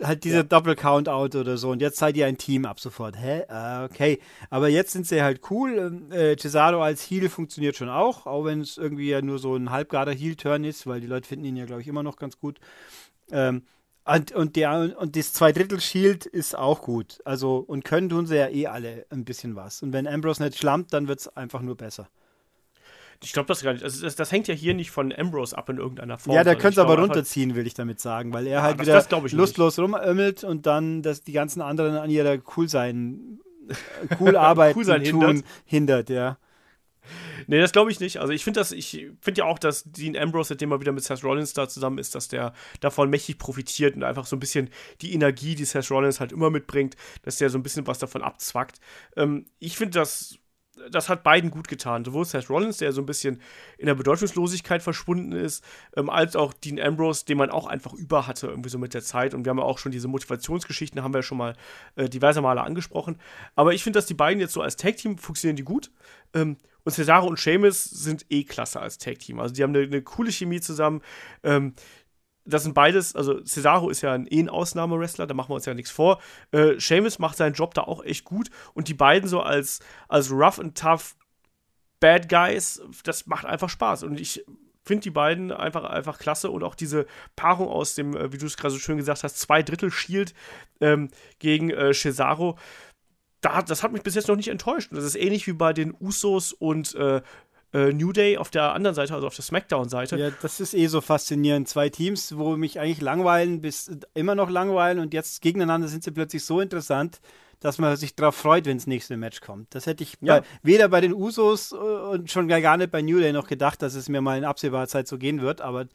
[0.05, 0.43] halt dieser ja.
[0.45, 3.17] Double Count Out oder so und jetzt seid ihr ein Team ab sofort.
[3.17, 3.43] Hä?
[3.51, 4.21] Uh, okay.
[4.51, 6.03] Aber jetzt sind sie halt cool.
[6.11, 9.71] Äh, Cesaro als Heal funktioniert schon auch, auch wenn es irgendwie ja nur so ein
[9.71, 12.61] halbgarer Heel-Turn ist, weil die Leute finden ihn ja, glaube ich, immer noch ganz gut.
[13.31, 13.63] Ähm,
[14.05, 17.19] und, und, der, und das Zweidrittel-Shield ist auch gut.
[17.27, 19.83] Also, und können tun sie ja eh alle ein bisschen was.
[19.83, 22.09] Und wenn Ambrose nicht schlammt, dann wird es einfach nur besser.
[23.23, 23.83] Ich glaube das gar nicht.
[23.83, 26.37] Also das, das, hängt ja hier nicht von Ambrose ab in irgendeiner Form.
[26.37, 28.79] Ja, der also könnte es aber runterziehen, will ich damit sagen, weil er ja, halt
[28.79, 33.41] das, wieder das lustlos rumömmelt und dann dass die ganzen anderen an ihrer cool sein,
[34.21, 36.09] cool arbeiten cool sein tun hindert.
[36.09, 36.39] hindert, ja.
[37.47, 38.19] Nee, das glaube ich nicht.
[38.19, 41.05] Also ich finde das, ich finde ja auch, dass Dean Ambrose, seitdem er wieder mit
[41.05, 44.71] Seth Rollins da zusammen ist, dass der davon mächtig profitiert und einfach so ein bisschen
[45.01, 48.23] die Energie, die Seth Rollins halt immer mitbringt, dass der so ein bisschen was davon
[48.23, 48.81] abzwackt.
[49.17, 50.39] Ähm, ich finde das
[50.91, 52.05] das hat beiden gut getan.
[52.05, 53.41] Sowohl Seth Rollins, der so ein bisschen
[53.79, 55.65] in der Bedeutungslosigkeit verschwunden ist,
[55.97, 59.03] ähm, als auch Dean Ambrose, den man auch einfach über hatte, irgendwie so mit der
[59.03, 59.35] Zeit.
[59.35, 61.55] Und wir haben ja auch schon diese Motivationsgeschichten, haben wir ja schon mal
[61.97, 63.19] äh, diverse Male angesprochen.
[63.55, 65.91] Aber ich finde, dass die beiden jetzt so als Tag-Team funktionieren die gut.
[66.35, 66.57] Ähm,
[66.89, 69.41] und Cesaro und Seamus sind eh klasse als Tag-Team.
[69.41, 71.03] Also die haben eine, eine coole Chemie zusammen.
[71.43, 71.75] Ähm,
[72.49, 75.67] das sind beides, also Cesaro ist ja ein, eh ein Ausnahmewrestler, da machen wir uns
[75.67, 76.21] ja nichts vor.
[76.51, 80.31] Äh, Seamus macht seinen Job da auch echt gut und die beiden so als, als
[80.31, 81.17] rough and tough
[82.01, 84.05] Bad Guys, das macht einfach Spaß.
[84.05, 84.45] Und ich
[84.85, 87.07] finde die beiden einfach, einfach klasse und auch diese
[87.37, 90.33] Paarung aus dem, äh, wie du es gerade so schön gesagt hast, zwei Drittel Shield
[90.81, 91.09] ähm,
[91.39, 92.57] gegen äh, Cesaro
[93.41, 94.91] da, das hat mich bis jetzt noch nicht enttäuscht.
[94.93, 97.23] Das ist ähnlich wie bei den Usos und äh,
[97.73, 100.17] äh, New Day auf der anderen Seite, also auf der SmackDown-Seite.
[100.17, 101.69] Ja, das ist eh so faszinierend.
[101.69, 106.11] Zwei Teams, wo mich eigentlich langweilen, bis immer noch langweilen und jetzt gegeneinander sind sie
[106.11, 107.21] plötzlich so interessant,
[107.61, 109.75] dass man sich darauf freut, wenn das nächste Match kommt.
[109.75, 110.41] Das hätte ich ja.
[110.41, 113.83] bei, weder bei den Usos äh, und schon gar nicht bei New Day noch gedacht,
[113.83, 115.87] dass es mir mal in absehbarer Zeit so gehen wird, aber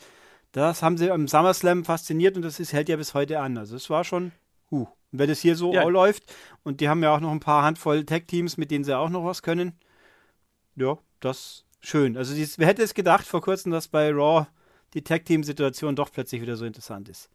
[0.52, 3.58] das haben sie im SummerSlam fasziniert und das ist, hält ja bis heute an.
[3.58, 4.32] Also es war schon,
[4.70, 4.88] huh.
[5.12, 5.84] Und wenn es hier so ja.
[5.84, 6.24] läuft,
[6.64, 9.24] und die haben ja auch noch ein paar Handvoll Tech-Teams, mit denen sie auch noch
[9.24, 9.74] was können,
[10.76, 12.18] ja, das schön.
[12.18, 14.48] Also dies, wer hätte es gedacht vor kurzem, dass bei Raw
[14.94, 17.30] die Tag-Team-Situation doch plötzlich wieder so interessant ist.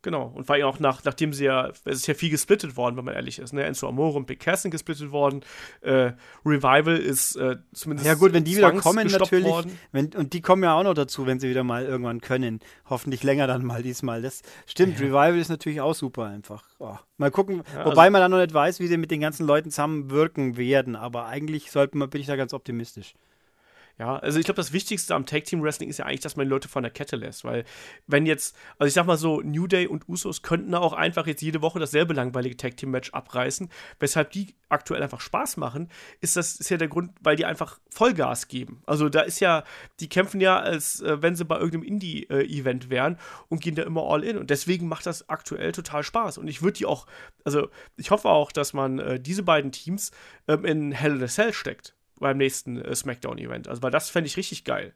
[0.00, 2.96] Genau, und vor allem auch nach, nachdem sie ja, es ist ja viel gesplittet worden,
[2.96, 3.52] wenn man ehrlich ist.
[3.52, 3.64] Ne?
[3.64, 5.40] Enzo Amore und Big Cass sind gesplittet worden.
[5.80, 6.12] Äh,
[6.46, 8.06] Revival ist äh, zumindest.
[8.06, 9.52] Ja, gut, wenn die wieder kommen, natürlich.
[9.90, 12.60] Wenn, und die kommen ja auch noch dazu, wenn sie wieder mal irgendwann können.
[12.88, 14.22] Hoffentlich länger dann mal diesmal.
[14.22, 15.06] Das stimmt, ja.
[15.06, 16.62] Revival ist natürlich auch super einfach.
[16.78, 16.96] Oh.
[17.16, 19.48] Mal gucken, ja, wobei also, man dann noch nicht weiß, wie sie mit den ganzen
[19.48, 20.94] Leuten zusammenwirken werden.
[20.94, 23.14] Aber eigentlich sollte man, bin ich da ganz optimistisch.
[23.98, 26.46] Ja, also ich glaube, das Wichtigste am Tag Team Wrestling ist ja eigentlich, dass man
[26.46, 27.64] die Leute von der Kette lässt, weil
[28.06, 31.42] wenn jetzt, also ich sag mal so, New Day und Usos könnten auch einfach jetzt
[31.42, 36.36] jede Woche dasselbe langweilige Tag Team Match abreißen, weshalb die aktuell einfach Spaß machen, ist
[36.36, 38.82] das ist ja der Grund, weil die einfach Vollgas geben.
[38.86, 39.64] Also da ist ja,
[39.98, 43.82] die kämpfen ja, als äh, wenn sie bei irgendeinem Indie-Event äh, wären und gehen da
[43.82, 44.38] immer all in.
[44.38, 46.38] Und deswegen macht das aktuell total Spaß.
[46.38, 47.08] Und ich würde die auch,
[47.42, 50.12] also ich hoffe auch, dass man äh, diese beiden Teams
[50.46, 53.68] ähm, in Hell in a Cell steckt beim nächsten äh, SmackDown-Event.
[53.68, 54.94] Also, weil das fände ich richtig geil.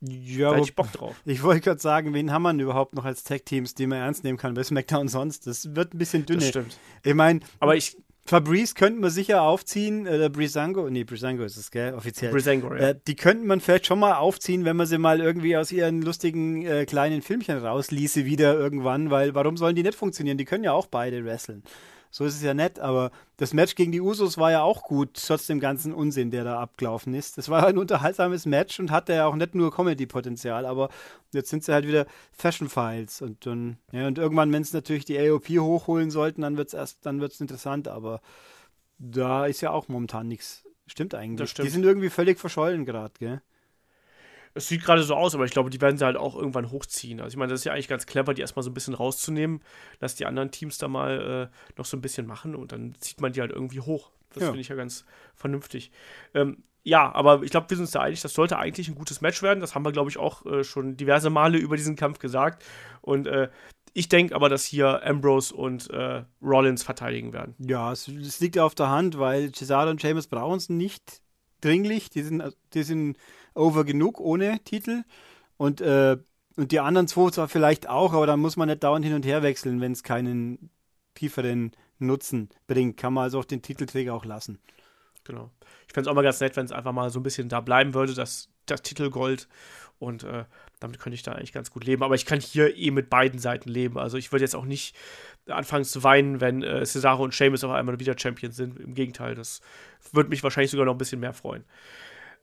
[0.00, 1.16] Ja, da hätte ich Bock drauf.
[1.24, 4.24] Ich wollte gerade sagen, wen haben wir denn überhaupt noch als Tag-Teams, die man ernst
[4.24, 5.46] nehmen kann bei SmackDown sonst?
[5.46, 6.40] Das wird ein bisschen dünne.
[6.40, 6.78] Das stimmt.
[7.02, 7.96] Ich meine, aber ich.
[8.24, 12.30] Fabrice könnten wir sicher aufziehen, äh, Brisango, nee, Brisango ist es, gell, offiziell.
[12.30, 12.90] Brisango, ja.
[12.90, 16.02] Äh, die könnten man vielleicht schon mal aufziehen, wenn man sie mal irgendwie aus ihren
[16.02, 20.36] lustigen äh, kleinen Filmchen rausließe wieder irgendwann, weil warum sollen die nicht funktionieren?
[20.36, 21.62] Die können ja auch beide wresteln.
[22.10, 25.10] So ist es ja nett, aber das Match gegen die Usos war ja auch gut,
[25.14, 27.38] trotz dem ganzen Unsinn, der da abgelaufen ist.
[27.38, 30.88] Das war ein unterhaltsames Match und hatte ja auch nicht nur Comedy-Potenzial, aber
[31.32, 35.18] jetzt sind sie halt wieder Fashion-Files und dann, ja, und irgendwann, wenn es natürlich die
[35.18, 38.20] AOP hochholen sollten, dann wird es erst, dann wird es interessant, aber
[38.98, 40.64] da ist ja auch momentan nichts.
[40.86, 41.50] Stimmt eigentlich.
[41.50, 41.66] Stimmt.
[41.66, 43.42] Die sind irgendwie völlig verschollen gerade, gell?
[44.54, 47.20] Es sieht gerade so aus, aber ich glaube, die werden sie halt auch irgendwann hochziehen.
[47.20, 49.62] Also ich meine, das ist ja eigentlich ganz clever, die erstmal so ein bisschen rauszunehmen,
[49.98, 53.20] dass die anderen Teams da mal äh, noch so ein bisschen machen und dann zieht
[53.20, 54.10] man die halt irgendwie hoch.
[54.34, 54.48] Das ja.
[54.48, 55.90] finde ich ja ganz vernünftig.
[56.34, 59.20] Ähm, ja, aber ich glaube, wir sind uns da einig, das sollte eigentlich ein gutes
[59.20, 59.60] Match werden.
[59.60, 62.64] Das haben wir, glaube ich, auch äh, schon diverse Male über diesen Kampf gesagt.
[63.02, 63.48] Und äh,
[63.92, 67.54] ich denke aber, dass hier Ambrose und äh, Rollins verteidigen werden.
[67.58, 71.20] Ja, es, es liegt auf der Hand, weil Cesaro und James brauchen es nicht
[71.60, 72.10] dringlich.
[72.10, 72.42] Die sind,
[72.74, 73.16] die sind
[73.58, 75.04] over genug ohne Titel.
[75.56, 76.16] Und, äh,
[76.56, 79.26] und die anderen zwei zwar vielleicht auch, aber dann muss man nicht dauernd hin und
[79.26, 80.70] her wechseln, wenn es keinen
[81.14, 82.96] tieferen Nutzen bringt.
[82.96, 84.58] Kann man also auch den Titelträger auch lassen.
[85.24, 85.50] Genau.
[85.86, 87.60] Ich fände es auch mal ganz nett, wenn es einfach mal so ein bisschen da
[87.60, 89.48] bleiben würde, das, das Titelgold.
[89.98, 90.44] Und äh,
[90.78, 92.02] damit könnte ich da eigentlich ganz gut leben.
[92.02, 93.98] Aber ich kann hier eh mit beiden Seiten leben.
[93.98, 94.94] Also ich würde jetzt auch nicht
[95.48, 98.78] anfangen zu weinen, wenn äh, Cesaro und Sheamus auf einmal wieder Champions sind.
[98.78, 99.60] Im Gegenteil, das
[100.12, 101.64] würde mich wahrscheinlich sogar noch ein bisschen mehr freuen.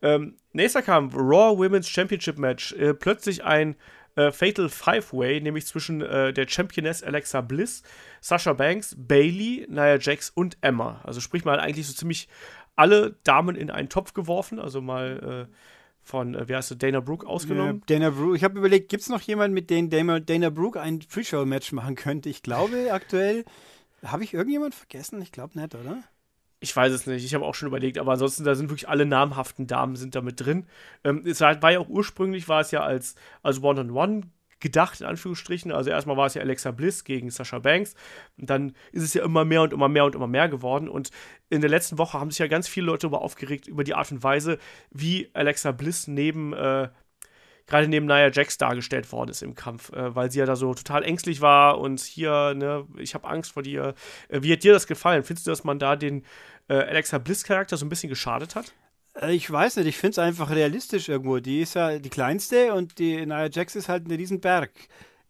[0.02, 2.74] Ähm, nächster Kampf, Raw Women's Championship Match.
[2.74, 3.76] Äh, plötzlich ein
[4.16, 7.84] äh, Fatal Five-Way, nämlich zwischen äh, der Championess Alexa Bliss,
[8.22, 11.02] Sasha Banks, Bailey, Nia Jax und Emma.
[11.04, 12.28] Also sprich mal eigentlich so ziemlich
[12.76, 15.56] alle Damen in einen Topf geworfen, also mal äh,
[16.02, 17.84] von, äh, wie heißt du, Dana Brooke ausgenommen.
[17.90, 20.80] Ja, Dana Brooke, ich habe überlegt, gibt es noch jemanden, mit dem Dana, Dana Brooke
[20.80, 22.30] ein Pre-Show-Match machen könnte?
[22.30, 23.46] Ich glaube aktuell,
[24.04, 25.22] habe ich irgendjemand vergessen?
[25.22, 26.04] Ich glaube nicht, oder?
[26.66, 29.06] Ich weiß es nicht, ich habe auch schon überlegt, aber ansonsten, da sind wirklich alle
[29.06, 30.66] namhaften Damen sind da mit drin.
[31.04, 34.24] Ähm, es war, ja auch ursprünglich, war es ja als, als One-on-One
[34.60, 35.72] gedacht, in Anführungsstrichen.
[35.72, 37.94] Also erstmal war es ja Alexa Bliss gegen Sasha Banks.
[38.40, 40.90] Und dann ist es ja immer mehr und immer mehr und immer mehr geworden.
[40.90, 41.12] Und
[41.50, 44.12] in der letzten Woche haben sich ja ganz viele Leute darüber aufgeregt, über die Art
[44.12, 44.58] und Weise,
[44.90, 46.90] wie Alexa Bliss neben äh,
[47.68, 50.74] gerade neben Nia Jax dargestellt worden ist im Kampf, äh, weil sie ja da so
[50.74, 53.96] total ängstlich war und hier, ne, ich habe Angst vor dir.
[54.30, 55.24] Äh, wie hat dir das gefallen?
[55.24, 56.24] Findest du, dass man da den
[56.68, 58.74] äh, Alexa Bliss-Charakter so ein bisschen geschadet hat?
[59.20, 61.40] Äh, ich weiß nicht, ich finde es einfach realistisch irgendwo.
[61.40, 64.72] Die ist ja die kleinste und die Nia Jax ist halt ein Riesenberg.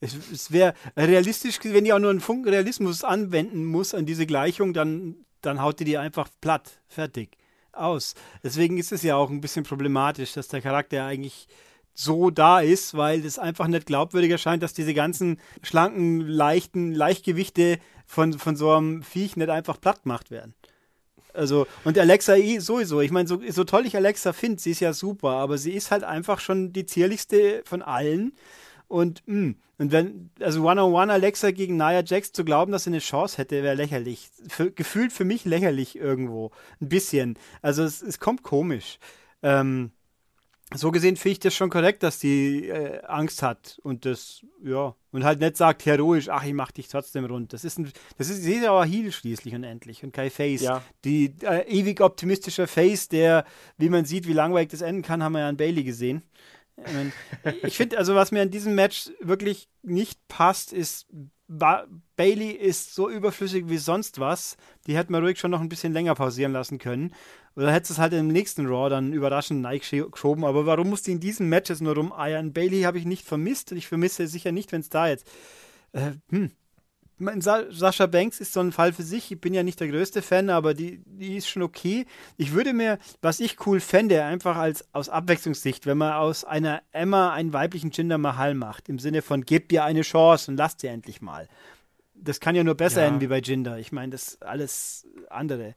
[0.01, 4.25] Es, es wäre realistisch, wenn die auch nur einen Funken Realismus anwenden muss an diese
[4.25, 6.79] Gleichung, dann, dann haut die die einfach platt.
[6.87, 7.37] Fertig.
[7.71, 8.13] Aus.
[8.41, 11.47] Deswegen ist es ja auch ein bisschen problematisch, dass der Charakter eigentlich
[11.93, 17.79] so da ist, weil es einfach nicht glaubwürdig erscheint, dass diese ganzen schlanken, leichten Leichtgewichte
[18.05, 20.53] von, von so einem Viech nicht einfach platt gemacht werden.
[21.35, 23.01] Also, und Alexa sowieso.
[23.01, 25.91] Ich meine, so, so toll ich Alexa finde, sie ist ja super, aber sie ist
[25.91, 28.33] halt einfach schon die zierlichste von allen.
[28.87, 32.91] Und, mh, hm, und wenn, also One-on-One Alexa gegen Nia Jax zu glauben, dass sie
[32.91, 34.29] eine Chance hätte, wäre lächerlich.
[34.47, 36.51] Für, gefühlt für mich lächerlich irgendwo.
[36.79, 37.37] Ein bisschen.
[37.61, 38.99] Also, es, es kommt komisch.
[39.43, 39.91] Ähm,
[40.77, 44.95] so gesehen finde ich das schon korrekt, dass die äh, Angst hat und das, ja,
[45.11, 47.53] und halt nicht sagt heroisch, ach, ich mach dich trotzdem rund.
[47.53, 50.61] Das ist ein, das ist, sie ist aber Heal schließlich und endlich und kein Face.
[50.61, 50.81] Ja.
[51.03, 53.45] Die äh, ewig optimistische Face, der,
[53.77, 56.23] wie man sieht, wie langweilig das enden kann, haben wir ja an Bailey gesehen.
[57.63, 61.07] Ich finde, also was mir an diesem Match wirklich nicht passt, ist,
[61.47, 64.57] ba Bailey ist so überflüssig wie sonst was.
[64.87, 67.13] Die hätte man ruhig schon noch ein bisschen länger pausieren lassen können.
[67.55, 70.45] Oder hätte es halt im nächsten Raw dann überraschend geschoben.
[70.45, 72.53] Aber warum musste in diesen Matches nur rumeiern?
[72.53, 75.27] Bailey habe ich nicht vermisst ich vermisse sicher nicht, wenn es da jetzt.
[75.91, 76.51] Äh, hm,
[77.17, 79.31] Sa Sascha Banks ist so ein Fall für sich.
[79.31, 82.05] Ich bin ja nicht der größte Fan, aber die, die ist schon okay.
[82.35, 86.81] Ich würde mir, was ich cool fände, einfach als aus Abwechslungssicht, wenn man aus einer
[86.91, 90.81] Emma einen weiblichen Jinder Mahal macht, im Sinne von gebt ihr eine Chance und lasst
[90.81, 91.47] sie endlich mal.
[92.15, 93.07] Das kann ja nur besser ja.
[93.07, 93.77] enden wie bei Jinder.
[93.77, 95.75] Ich meine, das alles andere.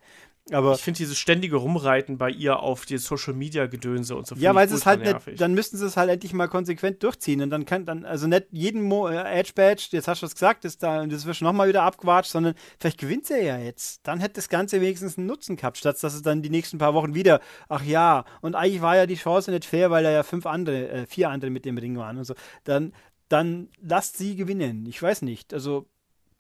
[0.50, 4.34] Aber ich finde dieses ständige Rumreiten bei ihr auf die Social Media Gedönse und so
[4.36, 7.50] Ja, weil es halt nicht, dann müssten sie es halt endlich mal konsequent durchziehen und
[7.50, 10.64] dann kann dann, also nicht jeden Mo äh, Edge Badge, jetzt hast du es gesagt,
[10.64, 14.06] ist da, das wird schon nochmal wieder abgewatscht, sondern vielleicht gewinnt sie ja jetzt.
[14.06, 16.94] Dann hätte das Ganze wenigstens einen Nutzen gehabt, statt dass es dann die nächsten paar
[16.94, 20.22] Wochen wieder, ach ja, und eigentlich war ja die Chance nicht fair, weil da ja
[20.22, 22.34] fünf andere, äh, vier andere mit dem Ring waren und so.
[22.64, 22.92] Dann,
[23.28, 24.86] dann lasst sie gewinnen.
[24.86, 25.52] Ich weiß nicht.
[25.52, 25.86] Also,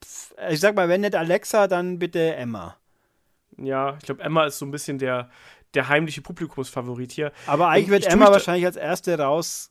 [0.04, 2.76] pff, ich sag mal, wenn nicht Alexa, dann bitte Emma.
[3.60, 5.30] Ja, ich glaube, Emma ist so ein bisschen der,
[5.74, 7.32] der heimliche Publikumsfavorit hier.
[7.46, 9.70] Aber eigentlich wird Emma wahrscheinlich als erste raus,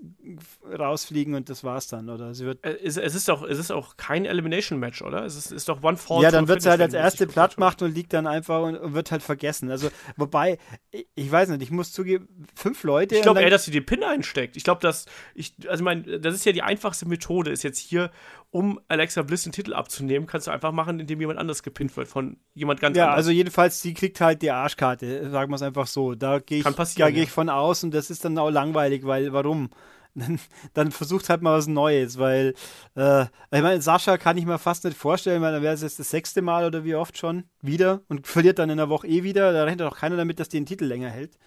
[0.63, 2.35] rausfliegen und das war's dann, oder?
[2.35, 5.25] Sie wird äh, es, es, ist auch, es ist auch kein Elimination-Match, oder?
[5.25, 6.21] Es ist, ist doch One Fall.
[6.21, 8.93] Ja, dann wird sie halt als erste platt gemacht und liegt dann einfach und, und,
[8.93, 9.71] wird halt vergessen.
[9.71, 10.59] Also, wobei,
[10.91, 13.15] ich weiß nicht, ich muss zugeben, fünf Leute.
[13.15, 14.55] Ich glaube eher, dass sie den Pin einsteckt.
[14.55, 17.79] Ich glaube, dass, ich, also ich meine, das ist ja die einfachste Methode, ist jetzt
[17.79, 18.11] hier
[18.51, 22.07] um Alexa Bliss den Titel abzunehmen, kannst du einfach machen, indem jemand anders gepinnt wird
[22.07, 23.15] von jemand ganz ja, anders.
[23.15, 26.15] Ja, also jedenfalls, sie kriegt halt die Arschkarte, sagen wir es einfach so.
[26.15, 29.33] Da gehe ich, da geh ich von aus und das ist dann auch langweilig, weil
[29.33, 29.69] warum?
[30.73, 32.55] Dann, versucht halt mal was Neues, weil
[32.95, 35.99] äh, ich meine, Sascha kann ich mir fast nicht vorstellen, weil dann wäre es jetzt
[35.99, 39.21] das sechste Mal oder wie oft schon wieder und verliert dann in der Woche eh
[39.21, 39.53] wieder.
[39.53, 41.37] Da rechnet doch keiner damit, dass die den Titel länger hält.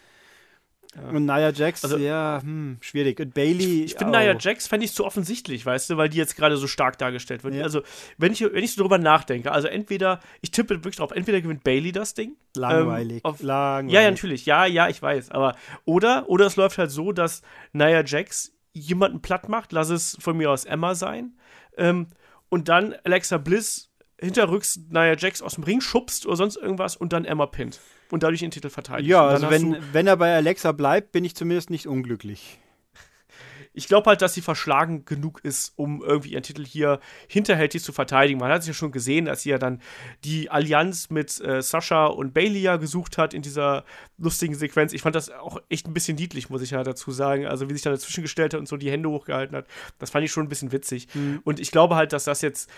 [0.96, 1.08] Ja.
[1.08, 3.20] Und Nia Jax, also, ja, hm, schwierig.
[3.20, 3.84] Und Bailey.
[3.84, 6.56] Ich, ich finde Nia Jax fände ich zu offensichtlich, weißt du, weil die jetzt gerade
[6.56, 7.54] so stark dargestellt wird.
[7.54, 7.62] Ja.
[7.62, 7.82] Also,
[8.18, 11.62] wenn ich, wenn ich so drüber nachdenke, also entweder, ich tippe wirklich drauf, entweder gewinnt
[11.62, 12.36] Bailey das Ding.
[12.56, 13.18] Langweilig.
[13.18, 13.94] Ähm, auf, Langweilig.
[13.94, 14.46] Ja, ja, natürlich.
[14.46, 15.30] Ja, ja, ich weiß.
[15.30, 20.16] Aber, oder, oder es läuft halt so, dass Nia Jax jemanden platt macht, lass es
[20.20, 21.36] von mir aus Emma sein.
[21.76, 22.08] Ähm,
[22.48, 27.12] und dann Alexa Bliss hinterrücks Nia Jax aus dem Ring schubst oder sonst irgendwas und
[27.12, 27.78] dann Emma pinnt
[28.10, 29.08] und dadurch den Titel verteidigt.
[29.08, 32.58] Ja, also wenn, wenn er bei Alexa bleibt, bin ich zumindest nicht unglücklich.
[33.72, 36.98] Ich glaube halt, dass sie verschlagen genug ist, um irgendwie ihren Titel hier
[37.28, 38.40] hinterhältig zu verteidigen.
[38.40, 39.80] Man hat es ja schon gesehen, dass sie ja dann
[40.24, 43.84] die Allianz mit äh, Sascha und Bailey ja gesucht hat in dieser
[44.18, 44.92] lustigen Sequenz.
[44.92, 47.46] Ich fand das auch echt ein bisschen niedlich, muss ich ja dazu sagen.
[47.46, 49.66] Also, wie sich da dazwischen gestellt hat und so die Hände hochgehalten hat,
[50.00, 51.06] das fand ich schon ein bisschen witzig.
[51.14, 51.40] Mhm.
[51.44, 52.68] Und ich glaube halt, dass das jetzt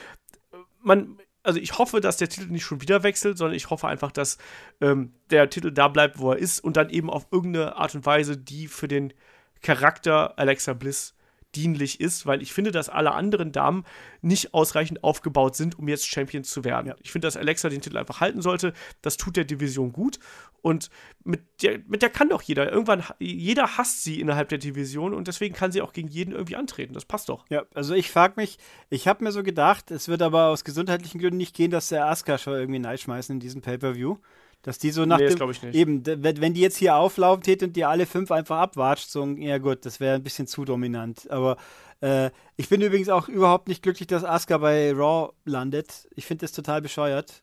[0.83, 4.13] man also ich hoffe, dass der Titel nicht schon wieder wechselt, sondern ich hoffe einfach,
[4.13, 4.39] dass
[4.81, 8.07] ähm, der Titel da bleibt, wo er ist und dann eben auf irgendeine Art und
[8.07, 9.13] Weise, die für den
[9.61, 11.15] Charakter Alexa Bliss
[11.55, 13.85] dienlich ist, weil ich finde, dass alle anderen Damen
[14.21, 16.89] nicht ausreichend aufgebaut sind, um jetzt Champions zu werden.
[16.89, 16.97] Ja.
[17.03, 18.73] Ich finde, dass Alexa den Titel einfach halten sollte.
[19.03, 20.19] Das tut der Division gut.
[20.63, 20.91] Und
[21.25, 22.71] mit der, mit der kann doch jeder.
[22.71, 26.57] Irgendwann, jeder hasst sie innerhalb der Division und deswegen kann sie auch gegen jeden irgendwie
[26.57, 26.95] antreten.
[26.95, 27.45] Das passt doch.
[27.51, 31.21] Ja, also ich frage mich, ich habe mir so gedacht, es wird aber aus gesundheitlichen
[31.21, 34.19] Gründen nicht gehen, dass der Asuka schon irgendwie schmeißen in diesem Pay-Per-View.
[34.63, 35.75] Dass die so nach nee, dem, ich nicht.
[35.75, 39.59] eben, wenn die jetzt hier auflaufen täten und die alle fünf einfach abwatscht, so, ja
[39.59, 41.29] gut, das wäre ein bisschen zu dominant.
[41.31, 41.57] Aber
[42.01, 46.09] äh, ich bin übrigens auch überhaupt nicht glücklich, dass Asuka bei Raw landet.
[46.15, 47.43] Ich finde das total bescheuert.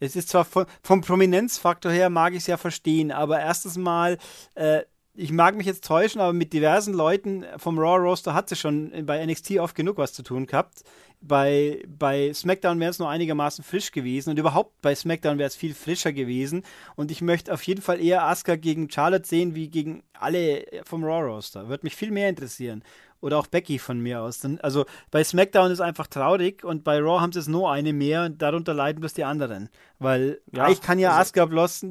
[0.00, 4.18] Es ist zwar von, vom Prominenzfaktor her mag ich es ja verstehen, aber erstens mal,
[4.54, 4.82] äh,
[5.18, 8.92] ich mag mich jetzt täuschen, aber mit diversen Leuten vom Raw Roaster hat sie schon
[9.04, 10.84] bei NXT oft genug was zu tun gehabt.
[11.20, 15.56] Bei, bei SmackDown wäre es nur einigermaßen frisch gewesen und überhaupt bei SmackDown wäre es
[15.56, 16.62] viel frischer gewesen.
[16.94, 21.02] Und ich möchte auf jeden Fall eher Asuka gegen Charlotte sehen, wie gegen alle vom
[21.02, 21.68] Raw Roaster.
[21.68, 22.84] Würde mich viel mehr interessieren.
[23.20, 24.46] Oder auch Becky von mir aus.
[24.60, 28.24] Also bei SmackDown ist einfach traurig und bei Raw haben sie es nur eine mehr
[28.24, 29.68] und darunter leiden bloß die anderen.
[29.98, 31.86] Weil ja, ich kann ja also Asuka bloß,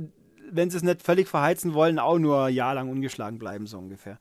[0.51, 3.77] wenn sie es nicht völlig verheizen wollen, auch nur ein Jahr lang ungeschlagen bleiben, so
[3.77, 4.19] ungefähr.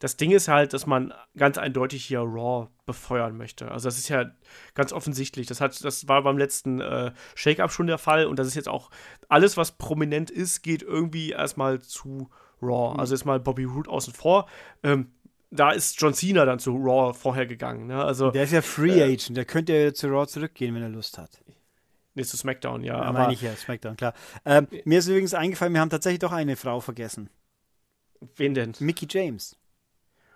[0.00, 3.70] Das Ding ist halt, dass man ganz eindeutig hier Raw befeuern möchte.
[3.70, 4.30] Also das ist ja
[4.74, 5.46] ganz offensichtlich.
[5.46, 8.68] Das, hat, das war beim letzten äh, Shake-Up schon der Fall und das ist jetzt
[8.68, 8.90] auch
[9.28, 12.30] alles, was prominent ist, geht irgendwie erstmal zu
[12.62, 12.94] Raw.
[12.94, 13.00] Mhm.
[13.00, 14.48] Also jetzt mal Bobby Root außen vor.
[14.82, 15.12] Ähm,
[15.50, 17.86] da ist John Cena dann zu Raw vorher gegangen.
[17.88, 18.02] Ne?
[18.02, 20.88] Also, der ist ja Free äh, Agent, der könnte ja zu Raw zurückgehen, wenn er
[20.88, 21.42] Lust hat.
[22.20, 22.94] Nee, zu SmackDown, ja.
[22.94, 24.14] ja aber meine ich ja, SmackDown, klar.
[24.44, 27.30] Ähm, mir ist übrigens eingefallen, wir haben tatsächlich doch eine Frau vergessen.
[28.36, 28.74] Wen denn?
[28.78, 29.56] Mickey James.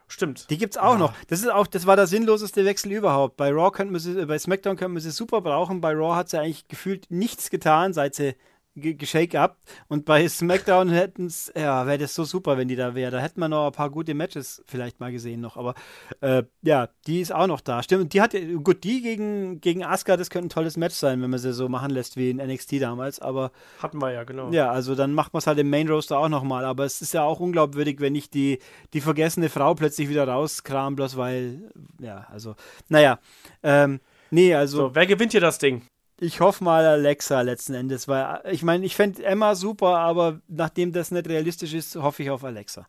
[0.07, 0.49] Stimmt.
[0.51, 0.99] Die gibt's auch ja.
[0.99, 1.15] noch.
[1.29, 3.37] Das ist auch, das war der sinnloseste Wechsel überhaupt.
[3.37, 5.81] Bei Raw könnte man sie, äh, bei SmackDown könnte man sie super brauchen.
[5.81, 8.35] Bei Raw hat sie eigentlich gefühlt nichts getan, seit sie
[8.75, 9.59] geschake up.
[9.89, 13.11] Und bei SmackDown hätten es, ja, wäre das so super, wenn die da wäre.
[13.11, 15.57] Da hätten wir noch ein paar gute Matches vielleicht mal gesehen noch.
[15.57, 15.75] Aber
[16.21, 17.83] äh, ja, die ist auch noch da.
[17.83, 21.31] Stimmt, die hat gut, die gegen, gegen Asuka, das könnte ein tolles Match sein, wenn
[21.31, 23.21] man sie so machen lässt wie in NXT damals.
[23.21, 24.51] Aber hatten wir ja, genau.
[24.51, 26.65] Ja, also dann macht man es halt im Main Roaster auch nochmal.
[26.65, 28.59] Aber es ist ja auch unglaubwürdig, wenn ich die,
[28.93, 31.71] die vergessene Frau plötzlich wieder rauskram, bloß weil,
[32.01, 32.57] ja, also,
[32.89, 33.19] naja.
[33.63, 34.01] Ähm,
[34.31, 34.89] nee, also.
[34.89, 35.83] So, wer gewinnt hier das Ding?
[36.21, 40.93] Ich hoffe mal Alexa letzten Endes, weil ich meine, ich fände Emma super, aber nachdem
[40.93, 42.87] das nicht realistisch ist, hoffe ich auf Alexa.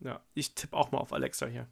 [0.00, 1.66] Ja, ich tippe auch mal auf Alexa hier.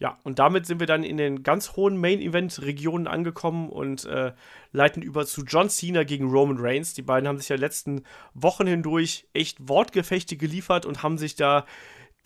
[0.00, 4.32] Ja, und damit sind wir dann in den ganz hohen Main-Event-Regionen angekommen und äh,
[4.70, 6.94] leiten über zu John Cena gegen Roman Reigns.
[6.94, 11.66] Die beiden haben sich ja letzten Wochen hindurch echt Wortgefechte geliefert und haben sich da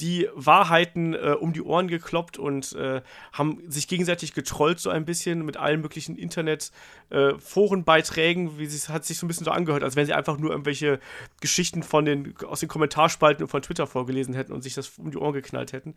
[0.01, 5.05] die Wahrheiten äh, um die Ohren gekloppt und äh, haben sich gegenseitig getrollt so ein
[5.05, 9.85] bisschen mit allen möglichen Internet-Forenbeiträgen, äh, wie es hat sich so ein bisschen so angehört,
[9.85, 10.99] als wenn sie einfach nur irgendwelche
[11.41, 15.11] Geschichten von den aus den Kommentarspalten und von Twitter vorgelesen hätten und sich das um
[15.11, 15.95] die Ohren geknallt hätten.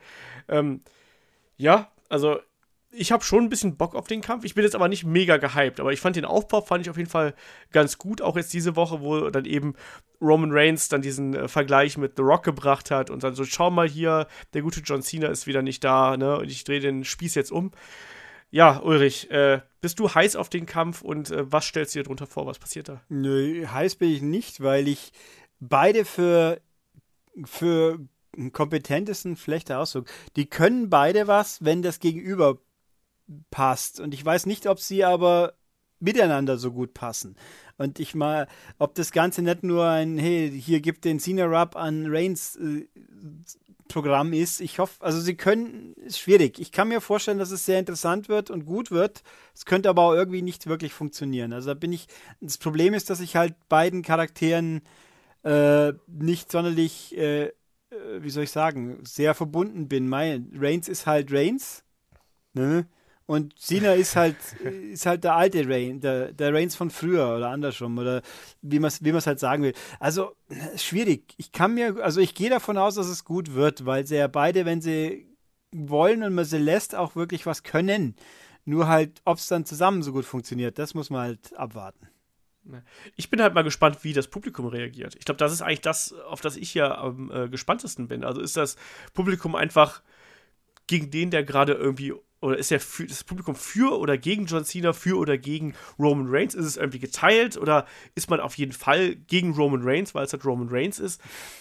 [0.48, 0.82] Ähm,
[1.58, 2.40] ja, also
[2.96, 4.46] ich habe schon ein bisschen Bock auf den Kampf.
[4.46, 6.98] Ich bin jetzt aber nicht mega gehypt, aber ich fand den Aufbau fand ich auf
[6.98, 7.34] jeden Fall
[7.72, 9.76] ganz gut, auch jetzt diese Woche, wo dann eben
[10.22, 13.70] Roman Reigns dann diesen äh, Vergleich mit The Rock gebracht hat und dann so schau
[13.70, 17.04] mal hier, der gute John Cena ist wieder nicht da, ne, und ich drehe den
[17.04, 17.72] Spieß jetzt um.
[18.50, 22.04] Ja, Ulrich, äh, bist du heiß auf den Kampf und äh, was stellst du dir
[22.04, 22.46] darunter vor?
[22.46, 23.02] Was passiert da?
[23.10, 25.12] Nö, heiß bin ich nicht, weil ich
[25.60, 26.62] beide für
[27.44, 28.00] für
[28.52, 30.08] kompetentesten schlechter Ausdruck.
[30.36, 32.60] Die können beide was, wenn das Gegenüber
[33.52, 34.00] passt.
[34.00, 35.54] Und ich weiß nicht, ob sie aber
[36.00, 37.36] miteinander so gut passen.
[37.78, 38.48] Und ich mal,
[38.78, 42.88] ob das Ganze nicht nur ein, hey, hier gibt den Cena Rub an Reigns äh,
[43.88, 44.62] Programm ist.
[44.62, 46.60] Ich hoffe, also sie können, ist schwierig.
[46.60, 49.24] Ich kann mir vorstellen, dass es sehr interessant wird und gut wird.
[49.54, 51.54] Es könnte aber auch irgendwie nicht wirklich funktionieren.
[51.54, 52.08] Also da bin ich,
[52.42, 54.82] das Problem ist, dass ich halt beiden Charakteren
[55.44, 57.52] äh, nicht sonderlich äh,
[57.96, 60.08] äh, wie soll ich sagen, sehr verbunden bin.
[60.08, 61.84] Mein Reigns ist halt Reigns,
[62.54, 62.88] ne?
[63.28, 64.38] Und Cena ist halt,
[64.92, 68.22] ist halt der alte Reigns, der, der Reigns von früher oder andersrum oder
[68.62, 69.74] wie man es wie halt sagen will.
[70.00, 70.36] Also
[70.76, 71.34] schwierig.
[71.38, 74.28] Ich kann mir, also ich gehe davon aus, dass es gut wird, weil sie ja
[74.28, 75.28] beide, wenn sie
[75.72, 78.16] wollen und man sie lässt, auch wirklich was können.
[78.64, 82.08] Nur halt, ob es dann zusammen so gut funktioniert, das muss man halt abwarten.
[83.16, 85.16] Ich bin halt mal gespannt, wie das Publikum reagiert.
[85.16, 88.24] Ich glaube, das ist eigentlich das, auf das ich ja am äh, gespanntesten bin.
[88.24, 88.76] Also ist das
[89.14, 90.02] Publikum einfach
[90.88, 92.14] gegen den, der gerade irgendwie
[92.46, 96.28] oder ist ja für, das Publikum für oder gegen John Cena, für oder gegen Roman
[96.30, 96.54] Reigns?
[96.54, 100.34] Ist es irgendwie geteilt oder ist man auf jeden Fall gegen Roman Reigns, weil es
[100.34, 101.20] halt Roman Reigns ist?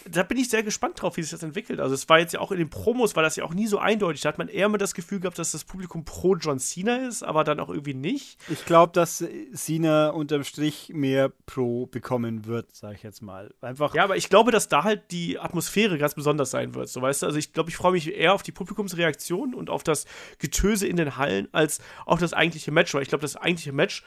[0.09, 1.81] Da bin ich sehr gespannt drauf, wie sich das entwickelt.
[1.81, 3.79] Also es war jetzt ja auch in den Promos, war das ja auch nie so
[3.79, 4.21] eindeutig.
[4.23, 7.23] Da hat man eher mal das Gefühl gehabt, dass das Publikum pro John Cena ist,
[7.23, 8.39] aber dann auch irgendwie nicht.
[8.49, 9.25] Ich glaube, dass
[9.55, 13.55] Cena unterm Strich mehr pro bekommen wird, sage ich jetzt mal.
[13.61, 13.95] Einfach.
[13.95, 16.89] Ja, aber ich glaube, dass da halt die Atmosphäre ganz besonders sein wird.
[16.89, 19.83] So weißt du, also ich glaube, ich freue mich eher auf die Publikumsreaktion und auf
[19.83, 20.07] das
[20.39, 23.73] Getöse Getöse in den Hallen als auch das eigentliche Match, weil ich glaube, das eigentliche
[23.73, 24.03] Match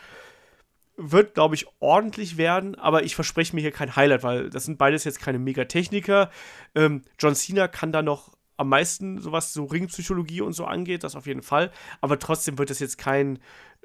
[0.98, 4.78] wird, glaube ich, ordentlich werden, aber ich verspreche mir hier kein Highlight, weil das sind
[4.78, 6.32] beides jetzt keine Megatechniker.
[6.74, 11.16] Ähm, John Cena kann da noch am meisten, sowas so Ringpsychologie und so angeht, das
[11.16, 11.72] auf jeden Fall.
[12.02, 13.38] Aber trotzdem wird es jetzt kein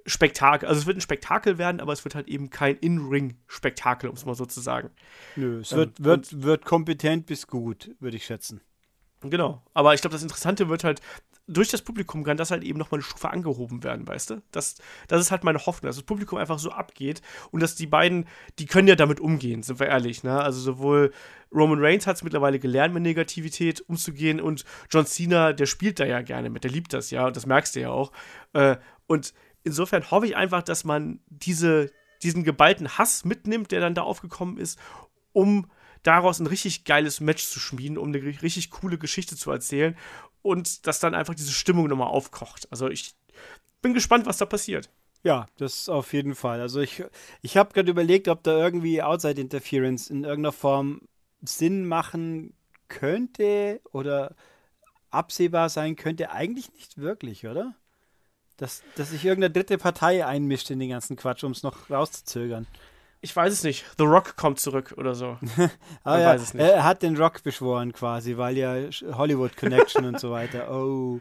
[0.06, 0.66] Spektakel.
[0.66, 4.24] Also es wird ein Spektakel werden, aber es wird halt eben kein In-Ring-Spektakel, um es
[4.24, 4.90] mal so zu sagen.
[5.36, 8.62] Nö, es ähm, wird, wird, wird kompetent bis gut, würde ich schätzen.
[9.20, 9.62] Genau.
[9.74, 11.00] Aber ich glaube, das Interessante wird halt,
[11.52, 14.42] durch das Publikum kann das halt eben nochmal eine Stufe angehoben werden, weißt du?
[14.50, 14.76] Das,
[15.08, 18.26] das ist halt meine Hoffnung, dass das Publikum einfach so abgeht und dass die beiden,
[18.58, 20.40] die können ja damit umgehen, sind wir ehrlich, ne?
[20.40, 21.12] Also sowohl
[21.52, 26.04] Roman Reigns hat es mittlerweile gelernt, mit Negativität umzugehen und John Cena, der spielt da
[26.04, 28.12] ja gerne mit, der liebt das ja und das merkst du ja auch.
[28.52, 28.76] Äh,
[29.06, 29.34] und
[29.64, 31.90] insofern hoffe ich einfach, dass man diese,
[32.22, 34.78] diesen geballten Hass mitnimmt, der dann da aufgekommen ist,
[35.32, 35.70] um
[36.02, 39.96] daraus ein richtig geiles Match zu schmieden, um eine richtig coole Geschichte zu erzählen
[40.42, 42.66] und dass dann einfach diese Stimmung nochmal aufkocht.
[42.70, 43.14] Also ich
[43.80, 44.90] bin gespannt, was da passiert.
[45.24, 46.60] Ja, das auf jeden Fall.
[46.60, 47.04] Also ich,
[47.42, 51.02] ich habe gerade überlegt, ob da irgendwie Outside Interference in irgendeiner Form
[51.42, 52.54] Sinn machen
[52.88, 54.34] könnte oder
[55.10, 56.30] absehbar sein könnte.
[56.30, 57.74] Eigentlich nicht wirklich, oder?
[58.56, 62.66] Dass, dass sich irgendeine dritte Partei einmischt in den ganzen Quatsch, um es noch rauszuzögern
[63.22, 63.84] ich weiß es nicht.
[63.98, 65.38] The Rock kommt zurück oder so.
[66.04, 66.36] ah, ja.
[66.54, 68.74] Er hat den Rock beschworen quasi, weil ja
[69.16, 70.68] Hollywood Connection und so weiter.
[70.82, 71.20] Oh.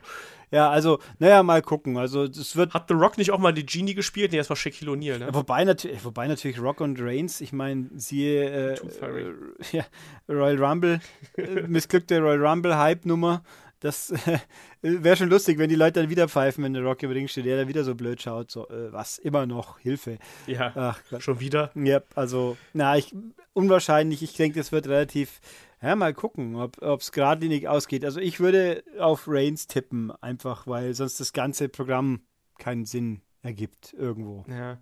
[0.49, 1.97] Ja, also, naja, mal gucken.
[1.97, 2.73] Also, es wird.
[2.73, 4.31] Hat The Rock nicht auch mal die Genie gespielt?
[4.31, 5.29] Nee, das war Shaquille O'Neal, ne?
[5.31, 9.33] wobei, natürlich, wobei natürlich Rock und Reigns, ich meine, siehe äh, äh,
[9.71, 9.85] ja,
[10.27, 10.99] Royal Rumble,
[11.37, 13.43] äh, missglückte Royal Rumble Hype-Nummer.
[13.81, 14.39] Das äh,
[14.81, 17.45] wäre schon lustig, wenn die Leute dann wieder pfeifen, wenn der Rock im Ring steht,
[17.45, 18.49] der dann wieder so blöd schaut.
[18.49, 19.17] So, äh, was?
[19.17, 19.79] Immer noch?
[19.79, 20.17] Hilfe.
[20.47, 21.71] Ja, Ach, schon wieder?
[21.75, 23.13] Ja, also, na, ich,
[23.53, 24.23] unwahrscheinlich.
[24.23, 25.41] Ich denke, das wird relativ,
[25.81, 28.05] ja, mal gucken, ob es geradlinig ausgeht.
[28.05, 32.21] Also, ich würde auf Reigns tippen, einfach, weil sonst das ganze Programm
[32.59, 34.45] keinen Sinn ergibt irgendwo.
[34.47, 34.77] Ja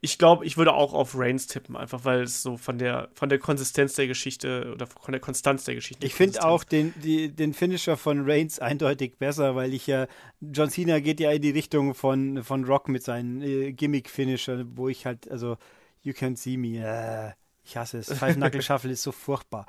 [0.00, 3.28] ich glaube, ich würde auch auf Reigns tippen, einfach weil es so von der, von
[3.28, 6.06] der Konsistenz der Geschichte oder von der Konstanz der Geschichte.
[6.06, 10.06] Ich finde auch den, die, den Finisher von Reigns eindeutig besser, weil ich ja,
[10.40, 14.88] John Cena geht ja in die Richtung von, von Rock mit seinen äh, Gimmick-Finisher, wo
[14.88, 15.56] ich halt, also,
[16.02, 17.32] you can see me, äh,
[17.64, 18.12] ich hasse es.
[18.12, 19.66] Five Knuckle Shuffle ist so furchtbar.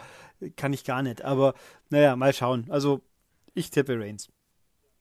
[0.56, 1.24] Kann ich gar nicht.
[1.24, 1.54] Aber
[1.90, 2.66] naja, mal schauen.
[2.70, 3.02] Also,
[3.56, 4.30] ich tippe Reigns.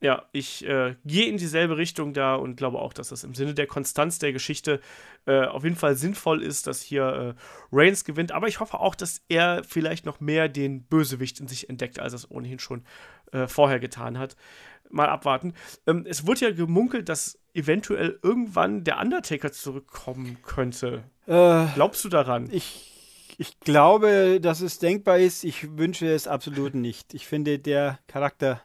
[0.01, 3.53] Ja, ich äh, gehe in dieselbe Richtung da und glaube auch, dass das im Sinne
[3.53, 4.79] der Konstanz der Geschichte
[5.25, 7.41] äh, auf jeden Fall sinnvoll ist, dass hier äh,
[7.73, 8.31] Reigns gewinnt.
[8.31, 12.13] Aber ich hoffe auch, dass er vielleicht noch mehr den Bösewicht in sich entdeckt, als
[12.13, 12.85] er es ohnehin schon
[13.33, 14.37] äh, vorher getan hat.
[14.89, 15.53] Mal abwarten.
[15.85, 21.03] Ähm, es wurde ja gemunkelt, dass eventuell irgendwann der Undertaker zurückkommen könnte.
[21.27, 22.47] Äh, Glaubst du daran?
[22.53, 25.43] Ich, ich glaube, dass es denkbar ist.
[25.43, 27.13] Ich wünsche es absolut nicht.
[27.13, 28.61] Ich finde, der Charakter.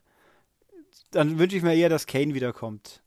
[1.15, 3.03] Dann wünsche ich mir eher, dass Kane wiederkommt.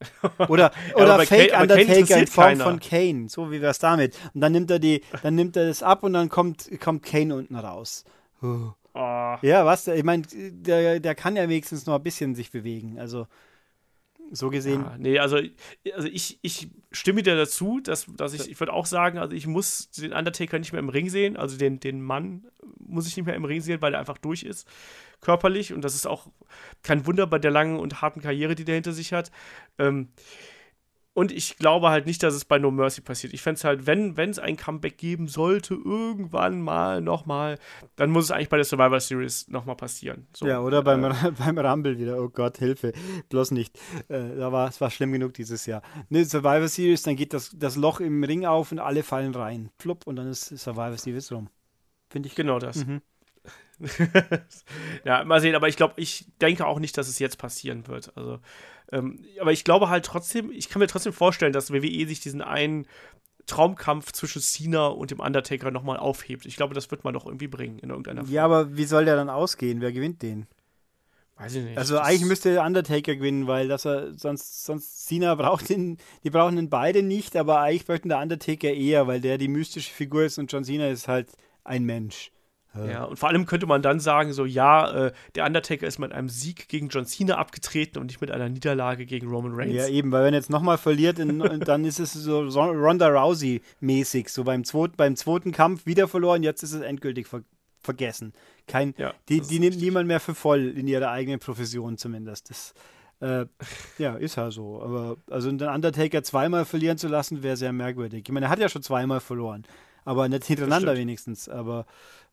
[0.48, 2.64] Oder, Ja, oder bei Fake Kane- Undertaker in Form keiner.
[2.64, 3.28] von Kane.
[3.28, 4.18] So wie wär's damit.
[4.34, 7.34] Und dann nimmt er die, dann nimmt er das ab und dann kommt, kommt Kane
[7.34, 8.04] unten raus.
[8.42, 9.86] Oh, Ja, was?
[9.86, 12.98] Ich meine, der, der kann ja wenigstens noch ein bisschen sich bewegen.
[12.98, 13.26] Also,
[14.34, 14.82] so gesehen.
[14.82, 15.38] ja, nee, also,
[15.94, 19.46] also ich, ich stimme dir dazu, dass, dass ich, ich würde auch sagen, also ich
[19.46, 22.44] muss den Undertaker nicht mehr im Ring sehen, also den, den Mann
[22.78, 24.68] muss ich nicht mehr im Ring sehen, weil er einfach durch ist,
[25.20, 25.72] körperlich.
[25.72, 26.28] Und das ist auch
[26.82, 29.30] kein Wunder bei der langen und harten Karriere, die der hinter sich hat.
[29.78, 30.08] Ähm,
[31.14, 33.32] und ich glaube halt nicht, dass es bei No Mercy passiert.
[33.32, 37.58] Ich fände es halt, wenn es ein Comeback geben sollte, irgendwann mal nochmal,
[37.94, 40.26] dann muss es eigentlich bei der Survivor Series nochmal passieren.
[40.34, 42.20] So, ja, oder beim, äh, beim Rumble wieder.
[42.20, 42.92] Oh Gott, Hilfe.
[43.28, 43.78] Bloß nicht.
[44.08, 45.82] Äh, da war, es war schlimm genug dieses Jahr.
[46.08, 49.70] Ne, Survivor Series, dann geht das, das Loch im Ring auf und alle fallen rein.
[49.78, 51.48] Plupp, und dann ist Survivor Series rum.
[52.08, 52.34] Finde ich.
[52.34, 52.84] Genau das.
[52.84, 53.02] Mhm.
[55.04, 58.16] ja, mal sehen, aber ich glaube, ich denke auch nicht, dass es jetzt passieren wird.
[58.16, 58.40] Also,
[58.94, 62.40] ähm, aber ich glaube halt trotzdem, ich kann mir trotzdem vorstellen, dass WWE sich diesen
[62.40, 62.86] einen
[63.46, 66.46] Traumkampf zwischen Cena und dem Undertaker nochmal aufhebt.
[66.46, 68.32] Ich glaube, das wird man doch irgendwie bringen in irgendeiner Form.
[68.32, 69.80] Ja, aber wie soll der dann ausgehen?
[69.80, 70.46] Wer gewinnt den?
[71.36, 71.76] Weiß ich nicht.
[71.76, 76.30] Also eigentlich müsste der Undertaker gewinnen, weil das er, sonst, sonst Cena braucht ihn, die
[76.30, 80.22] brauchen ihn beide nicht, aber eigentlich bräuchten der Undertaker eher, weil der die mystische Figur
[80.22, 81.32] ist und John Cena ist halt
[81.64, 82.30] ein Mensch.
[82.76, 86.12] Ja, und vor allem könnte man dann sagen, so, ja, äh, der Undertaker ist mit
[86.12, 89.74] einem Sieg gegen John Cena abgetreten und nicht mit einer Niederlage gegen Roman Reigns.
[89.74, 93.08] Ja, eben, weil wenn er jetzt nochmal verliert, in, dann ist es so Ron- Ronda
[93.08, 94.28] Rousey-mäßig.
[94.28, 97.42] So beim zweiten, beim zweiten Kampf wieder verloren, jetzt ist es endgültig ver
[97.80, 98.32] vergessen.
[98.66, 102.48] Kein, Ja, die die nimmt niemand mehr für voll in ihrer eigenen Profession zumindest.
[102.48, 102.72] Das,
[103.20, 103.44] äh,
[103.98, 104.80] ja, ist ja so.
[104.82, 108.24] Aber also den Undertaker zweimal verlieren zu lassen, wäre sehr merkwürdig.
[108.26, 109.64] Ich meine, er hat ja schon zweimal verloren.
[110.06, 111.46] Aber nicht hintereinander wenigstens.
[111.48, 111.84] Aber,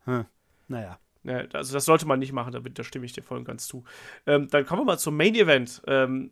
[0.05, 0.25] hm,
[0.67, 0.99] naja.
[1.23, 3.67] Ja, also das sollte man nicht machen, da, da stimme ich dir voll und ganz
[3.67, 3.83] zu.
[4.25, 5.81] Ähm, dann kommen wir mal zum Main Event.
[5.85, 6.31] Ähm,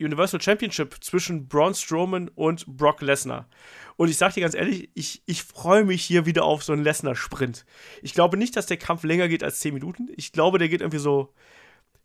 [0.00, 3.48] Universal Championship zwischen Braun Strowman und Brock Lesnar.
[3.96, 6.84] Und ich sag dir ganz ehrlich, ich, ich freue mich hier wieder auf so einen
[6.84, 7.64] Lesnar-Sprint.
[8.02, 10.08] Ich glaube nicht, dass der Kampf länger geht als 10 Minuten.
[10.16, 11.32] Ich glaube, der geht irgendwie so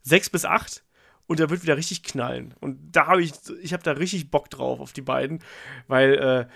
[0.02, 0.84] 6 bis 8
[1.26, 2.54] und der wird wieder richtig knallen.
[2.60, 3.32] Und da habe ich,
[3.62, 5.42] ich habe da richtig Bock drauf auf die beiden,
[5.86, 6.46] weil, äh,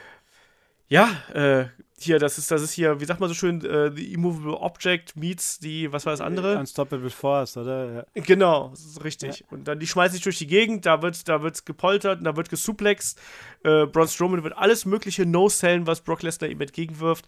[0.88, 1.66] ja, äh,
[2.00, 5.16] hier, das ist, das ist hier, wie sagt man so schön, äh, the immovable object
[5.16, 6.56] meets die, was war das andere?
[6.56, 8.06] Unstoppable Force, oder?
[8.14, 8.22] Ja.
[8.22, 9.44] Genau, das ist richtig.
[9.50, 12.50] Und dann die schmeißen sich durch die Gegend, da wird, da wird gepoltert, da wird
[12.50, 13.20] gesuplext.
[13.64, 17.26] Äh, Braun Strowman wird alles mögliche No-Sellen, was Brock Lesnar ihm entgegenwirft.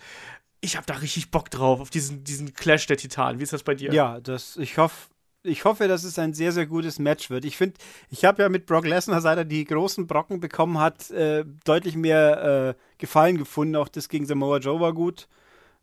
[0.61, 3.41] Ich habe da richtig Bock drauf, auf diesen, diesen Clash der Titanen.
[3.41, 3.93] Wie ist das bei dir?
[3.93, 5.09] Ja, das, ich hoffe,
[5.43, 7.45] ich hoffe, dass es ein sehr, sehr gutes Match wird.
[7.45, 7.77] Ich finde,
[8.11, 11.97] ich habe ja mit Brock Lesnar, seit er die großen Brocken bekommen hat, äh, deutlich
[11.97, 13.77] mehr äh, Gefallen gefunden.
[13.77, 15.29] Auch das gegen Samoa Joe war gut.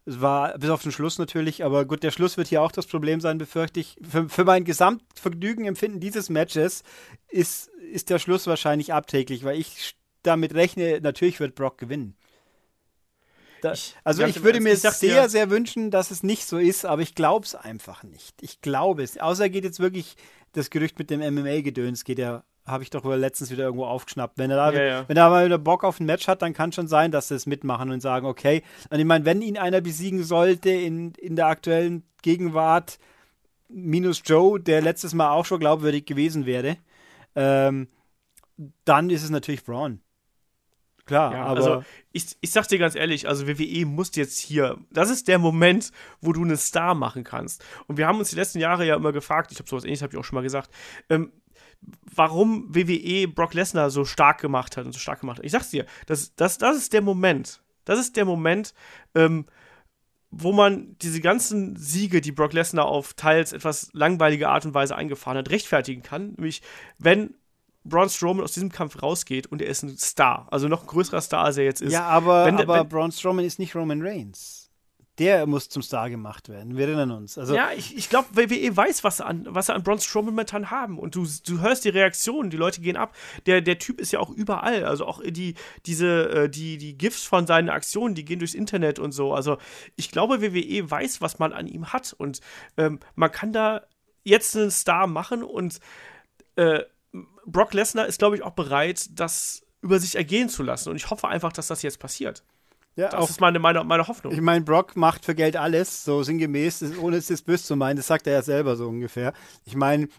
[0.05, 2.87] Es war bis auf den Schluss natürlich, aber gut, der Schluss wird hier auch das
[2.87, 3.97] Problem sein, befürchte ich.
[4.09, 6.83] Für, für mein Gesamtvergnügen empfinden dieses Matches
[7.27, 12.15] ist, ist der Schluss wahrscheinlich abträglich, weil ich damit rechne, natürlich wird Brock gewinnen.
[13.67, 14.91] Da, Ich- also ich im würde mir ich sehr,
[15.23, 18.35] dir- sehr wünschen, dass es nicht so ist, aber ich glaube es einfach nicht.
[18.41, 19.17] Ich glaube es.
[19.19, 20.15] Außer geht jetzt wirklich
[20.53, 24.37] das Gerücht mit dem MMA-Gedöns, geht ja, habe ich doch wohl letztens wieder irgendwo aufgeschnappt.
[24.37, 25.05] Wenn er da, Ja, ja.
[25.07, 27.35] wenn er mal wieder Bock auf ein Match hat, dann kann schon sein, dass sie
[27.35, 28.63] es mitmachen und sagen, okay.
[28.89, 32.97] Und ich meine, wenn ihn einer besiegen sollte in, in der aktuellen Gegenwart,
[33.69, 36.77] minus Joe, der letztes Mal auch schon glaubwürdig gewesen wäre,
[37.35, 37.87] ähm,
[38.85, 40.01] dann ist es natürlich Braun.
[41.07, 44.77] Klar, Ja, aber also ich, ich sag dir ganz ehrlich, also WWE muss jetzt hier,
[44.91, 45.91] das ist der Moment,
[46.21, 47.63] wo du einen Star machen kannst.
[47.87, 50.13] Und wir haben uns die letzten Jahre ja immer gefragt, ich habe sowas ähnliches, habe
[50.13, 50.69] ich auch schon mal gesagt,
[51.09, 51.31] ähm,
[52.13, 55.45] warum WWE Brock Lesnar so stark gemacht hat und so stark gemacht hat.
[55.45, 58.73] Ich sag's dir, das, das, das ist der Moment, das ist der Moment,
[59.15, 59.45] ähm,
[60.29, 64.95] wo man diese ganzen Siege, die Brock Lesnar auf teils etwas langweilige Art und Weise
[64.95, 66.31] eingefahren hat, rechtfertigen kann.
[66.31, 66.61] Nämlich,
[66.97, 67.35] wenn
[67.89, 71.21] Braun Strowman aus diesem Kampf rausgeht und er ist ein Star, also noch ein größerer
[71.21, 71.93] Star, als er jetzt ist.
[71.93, 74.63] Ja, aber, Wenn- aber wenn- Braun Strowman ist nicht Roman Reigns.
[75.19, 76.77] Der muss zum Star gemacht werden.
[76.77, 77.39] Wir erinnern uns.
[77.39, 80.29] Also, ja, ich, ich glaube, WWE weiß, was sie an, was sie an Braun Strowman
[80.35, 80.99] momentan haben.
[80.99, 83.15] Und du, du hörst die Reaktionen, die Leute gehen ab.
[83.47, 84.83] Der, der Typ ist ja auch überall.
[84.85, 85.55] Also auch die,
[85.87, 89.33] diese, äh, die, die GIFs von seinen Aktionen, die gehen durchs Internet und so.
[89.33, 89.57] Also
[89.95, 92.13] ich glaube, WWE weiß, was man an ihm hat.
[92.15, 92.39] Und
[92.77, 93.87] ähm, man kann da
[94.23, 95.79] jetzt einen Star machen und
[96.57, 96.83] äh,
[97.45, 100.89] Brock Lesnar ist, glaube ich, auch bereit, das über sich ergehen zu lassen.
[100.89, 102.43] Und ich hoffe einfach, dass das jetzt passiert.
[102.95, 104.33] Ja, Das auch, ist meine, meine, meine Hoffnung.
[104.33, 107.95] ich meine, Brock macht für Geld alles, so sinngemäß, ohne es jetzt böse zu meinen,
[107.95, 109.33] das sagt er ja selber so ungefähr.
[109.65, 110.09] Ich meine,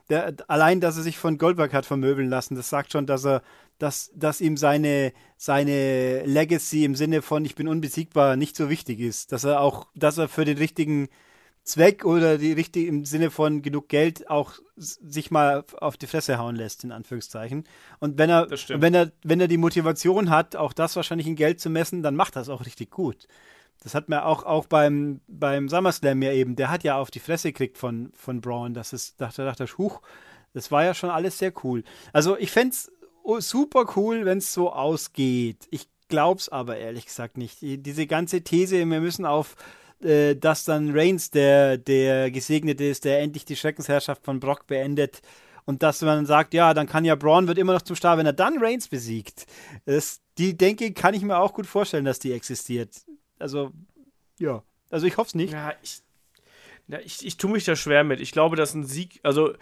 [0.46, 3.42] allein, dass er sich von Goldberg hat vermöbeln lassen, das sagt schon, dass er,
[3.78, 9.00] dass, dass ihm seine, seine Legacy im Sinne von ich bin unbesiegbar nicht so wichtig
[9.00, 9.32] ist.
[9.32, 11.08] Dass er auch, dass er für den richtigen
[11.68, 16.38] Zweck oder die richtig im Sinne von genug Geld auch sich mal auf die Fresse
[16.38, 17.64] hauen lässt, in Anführungszeichen.
[18.00, 21.36] Und wenn er, Das wenn er, wenn er die Motivation hat, auch das wahrscheinlich in
[21.36, 23.28] Geld zu messen, dann macht er es auch richtig gut.
[23.82, 27.20] Das hat man auch, auch beim, beim SummerSlam ja eben, der hat ja auf die
[27.20, 28.74] Fresse gekriegt von, von Braun.
[28.74, 30.00] Das ist, dachte, dachte ich, huch,
[30.54, 31.84] das war ja schon alles sehr cool.
[32.12, 32.90] Also ich fände es
[33.48, 35.68] super cool, wenn es so ausgeht.
[35.70, 37.60] Ich glaub's aber ehrlich gesagt nicht.
[37.60, 39.54] Die- Diese ganze These, wir müssen auf
[40.02, 45.20] äh, dass dann Reigns der, der Gesegnete ist, der endlich die Schreckensherrschaft von Brock beendet.
[45.64, 48.24] Und dass man sagt, ja, dann kann ja Braun wird immer noch zum Star, wenn
[48.24, 49.44] er dann Reigns besiegt.
[49.84, 52.90] Das, die denke, kann ich mir auch gut vorstellen, dass die existiert.
[53.38, 53.72] Also,
[54.38, 54.62] ja.
[54.90, 55.52] Also ich hoffe es nicht.
[55.52, 55.98] Ja, ich,
[56.88, 58.20] ja, ich, ich tue mich da schwer mit.
[58.20, 59.52] Ich glaube, dass ein Sieg, also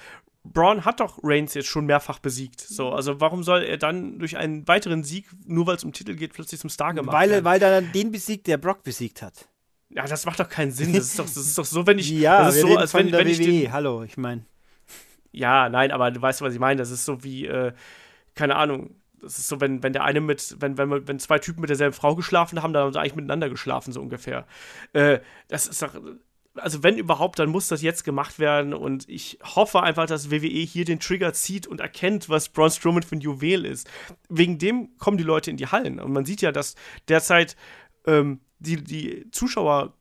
[0.44, 2.60] Braun hat doch Reigns jetzt schon mehrfach besiegt.
[2.60, 6.14] So, also warum soll er dann durch einen weiteren Sieg, nur weil es um Titel
[6.14, 7.44] geht, plötzlich zum Star gemacht Weil, er- werden?
[7.46, 9.48] weil er dann den besiegt, der Brock besiegt hat.
[9.90, 10.92] Ja, das macht doch keinen Sinn.
[10.92, 12.10] Das ist doch, das ist doch so, wenn ich.
[12.16, 13.44] Ja, das ist wir so, reden als von wenn, wenn ich WWE.
[13.44, 14.44] den, Hallo, ich meine.
[15.32, 16.78] Ja, nein, aber du weißt, was ich meine.
[16.78, 17.72] Das ist so wie, äh,
[18.34, 18.96] keine Ahnung.
[19.20, 21.94] Das ist so, wenn, wenn der eine mit, wenn, wenn, wenn zwei Typen mit derselben
[21.94, 24.46] Frau geschlafen haben, dann haben sie eigentlich miteinander geschlafen, so ungefähr.
[24.92, 25.94] Äh, das ist doch,
[26.56, 30.46] also wenn überhaupt, dann muss das jetzt gemacht werden und ich hoffe einfach, dass WWE
[30.46, 33.88] hier den Trigger zieht und erkennt, was Braun Strowman für ein Juwel ist.
[34.28, 36.74] Wegen dem kommen die Leute in die Hallen und man sieht ja, dass
[37.08, 37.56] derzeit
[38.06, 39.26] ähm, die, die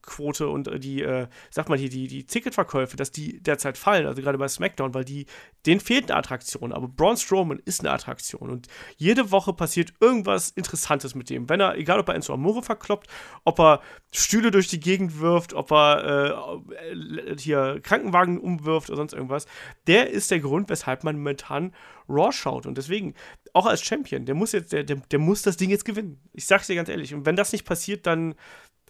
[0.06, 4.08] Zuschauerquote und äh, die, äh, sag mal hier, die, die Ticketverkäufe, dass die derzeit fallen,
[4.08, 5.26] also gerade bei SmackDown, weil die,
[5.66, 10.52] denen fehlt eine Attraktion, aber Braun Strowman ist eine Attraktion und jede Woche passiert irgendwas
[10.52, 11.50] Interessantes mit dem.
[11.50, 13.08] Wenn er, egal ob er Enzo Amore verkloppt,
[13.44, 13.82] ob er
[14.14, 19.48] Stühle durch die Gegend wirft, ob er äh, hier Krankenwagen umwirft oder sonst irgendwas,
[19.88, 21.74] der ist der Grund, weshalb man momentan
[22.08, 23.16] Raw schaut und deswegen,
[23.54, 26.20] auch als Champion, der muss jetzt, der, der, der muss das Ding jetzt gewinnen.
[26.34, 27.14] Ich sag's dir ganz ehrlich.
[27.14, 28.36] Und wenn das nicht passiert, dann,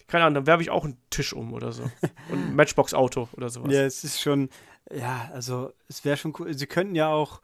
[0.07, 1.83] keine Ahnung, dann werfe ich auch einen Tisch um oder so.
[2.31, 3.73] Und ein Matchbox-Auto oder sowas.
[3.73, 4.49] Ja, es ist schon,
[4.93, 6.53] ja, also es wäre schon cool.
[6.53, 7.41] Sie könnten ja auch,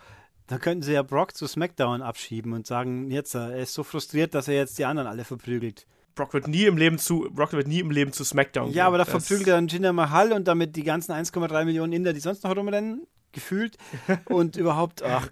[0.47, 4.33] dann könnten sie ja Brock zu SmackDown abschieben und sagen, jetzt, er ist so frustriert,
[4.35, 5.87] dass er jetzt die anderen alle verprügelt.
[6.15, 8.97] Brock wird nie im Leben zu, Brock wird nie im Leben zu SmackDown Ja, aber
[8.97, 12.43] da verprügelt er dann Jinder Mahal und damit die ganzen 1,3 Millionen Inder, die sonst
[12.43, 13.77] noch rumrennen, gefühlt.
[14.25, 15.29] und überhaupt, ach,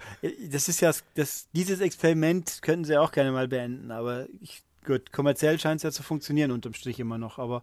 [0.50, 5.12] das ist ja, das, dieses Experiment könnten sie auch gerne mal beenden, aber ich, gut,
[5.12, 7.62] kommerziell scheint es ja zu funktionieren unterm Strich immer noch, aber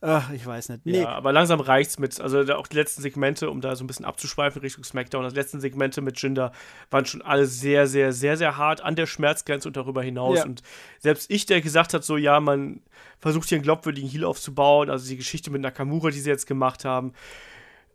[0.00, 0.84] ach, ich weiß nicht.
[0.84, 3.86] Nee, Ja, aber langsam reicht's mit, also auch die letzten Segmente, um da so ein
[3.86, 6.50] bisschen abzuschweifen Richtung SmackDown, die letzten Segmente mit Jinder
[6.90, 10.38] waren schon alle sehr, sehr, sehr, sehr hart an der Schmerzgrenze und darüber hinaus.
[10.38, 10.44] Ja.
[10.44, 10.62] Und
[10.98, 12.82] selbst ich, der gesagt hat, so, ja, man
[13.20, 16.84] versucht hier einen glaubwürdigen Heal aufzubauen, also die Geschichte mit Nakamura, die sie jetzt gemacht
[16.84, 17.12] haben,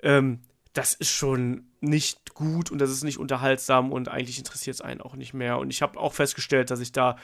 [0.02, 0.40] ähm,
[0.72, 5.02] das ist schon nicht gut und das ist nicht unterhaltsam und eigentlich interessiert es einen
[5.02, 5.58] auch nicht mehr.
[5.58, 7.18] Und ich habe auch festgestellt, dass ich da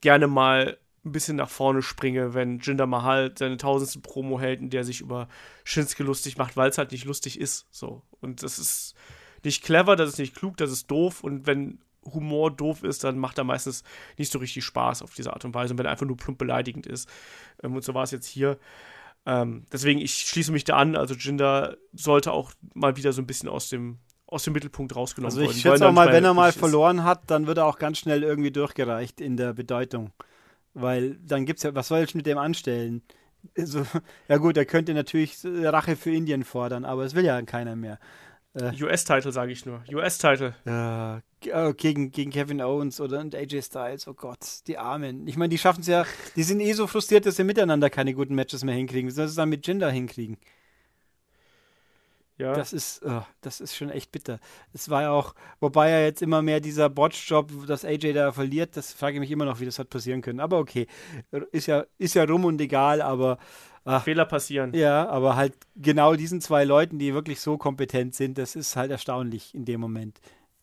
[0.00, 4.70] gerne mal ein bisschen nach vorne springe, wenn Jinder Mahal seine tausendste Promo hält, in
[4.70, 5.28] der sich über
[5.64, 7.66] Shinsuke lustig macht, weil es halt nicht lustig ist.
[7.70, 8.02] So.
[8.20, 8.94] Und das ist
[9.44, 11.22] nicht clever, das ist nicht klug, das ist doof.
[11.22, 13.84] Und wenn Humor doof ist, dann macht er meistens
[14.16, 15.72] nicht so richtig Spaß auf diese Art und Weise.
[15.72, 17.08] Und wenn er einfach nur plump beleidigend ist.
[17.62, 18.58] Ähm, und so war es jetzt hier.
[19.26, 20.96] Ähm, deswegen, ich schließe mich da an.
[20.96, 25.30] Also Jinder sollte auch mal wieder so ein bisschen aus dem, aus dem Mittelpunkt rausgenommen
[25.30, 25.56] also werden.
[25.56, 28.22] ich schätze auch mal, wenn er mal verloren hat, dann wird er auch ganz schnell
[28.22, 30.12] irgendwie durchgereicht in der Bedeutung.
[30.74, 33.02] Weil dann gibt's ja, was soll ich mit dem anstellen?
[33.56, 33.84] Also,
[34.28, 37.98] ja gut, er könnte natürlich Rache für Indien fordern, aber es will ja keiner mehr.
[38.54, 39.82] US-Title, sage ich nur.
[39.92, 40.54] US-Title.
[40.64, 45.26] Ja, äh, gegen, gegen Kevin Owens oder und AJ Styles, oh Gott, die Armen.
[45.28, 46.04] Ich meine, die schaffen es ja,
[46.34, 49.08] die sind eh so frustriert, dass sie miteinander keine guten Matches mehr hinkriegen.
[49.08, 50.38] Wie sollen sie es dann mit Jinder hinkriegen?
[52.38, 52.52] Ja.
[52.54, 54.38] Das ist, oh, das ist schon echt bitter.
[54.72, 58.76] Es war ja auch, wobei ja jetzt immer mehr dieser Botch-Job, dass AJ da verliert,
[58.76, 60.38] das frage ich mich immer noch, wie das hat passieren können.
[60.38, 60.86] Aber okay,
[61.50, 63.38] ist ja, ist ja rum und egal, aber
[64.04, 64.74] Fehler passieren.
[64.74, 68.90] ja, aber halt genau diesen zwei Leuten, die wirklich so kompetent sind, das ist halt
[68.90, 70.20] erstaunlich in dem Moment.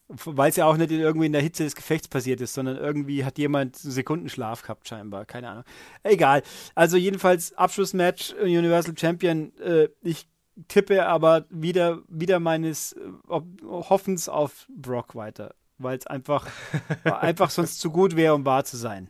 [0.07, 2.78] Weil es ja auch nicht in, irgendwie in der Hitze des Gefechts passiert ist, sondern
[2.78, 5.26] irgendwie hat jemand einen Sekundenschlaf gehabt, scheinbar.
[5.26, 5.63] Keine Ahnung.
[6.03, 6.43] Egal.
[6.76, 9.51] Also jedenfalls Abschlussmatch Universal Champion.
[9.57, 10.28] Äh, ich
[10.68, 12.99] tippe aber wieder, wieder meines äh,
[13.64, 15.56] Hoffens auf Brock weiter.
[15.78, 16.47] Weil es einfach,
[17.03, 19.10] einfach sonst zu gut wäre, um wahr zu sein.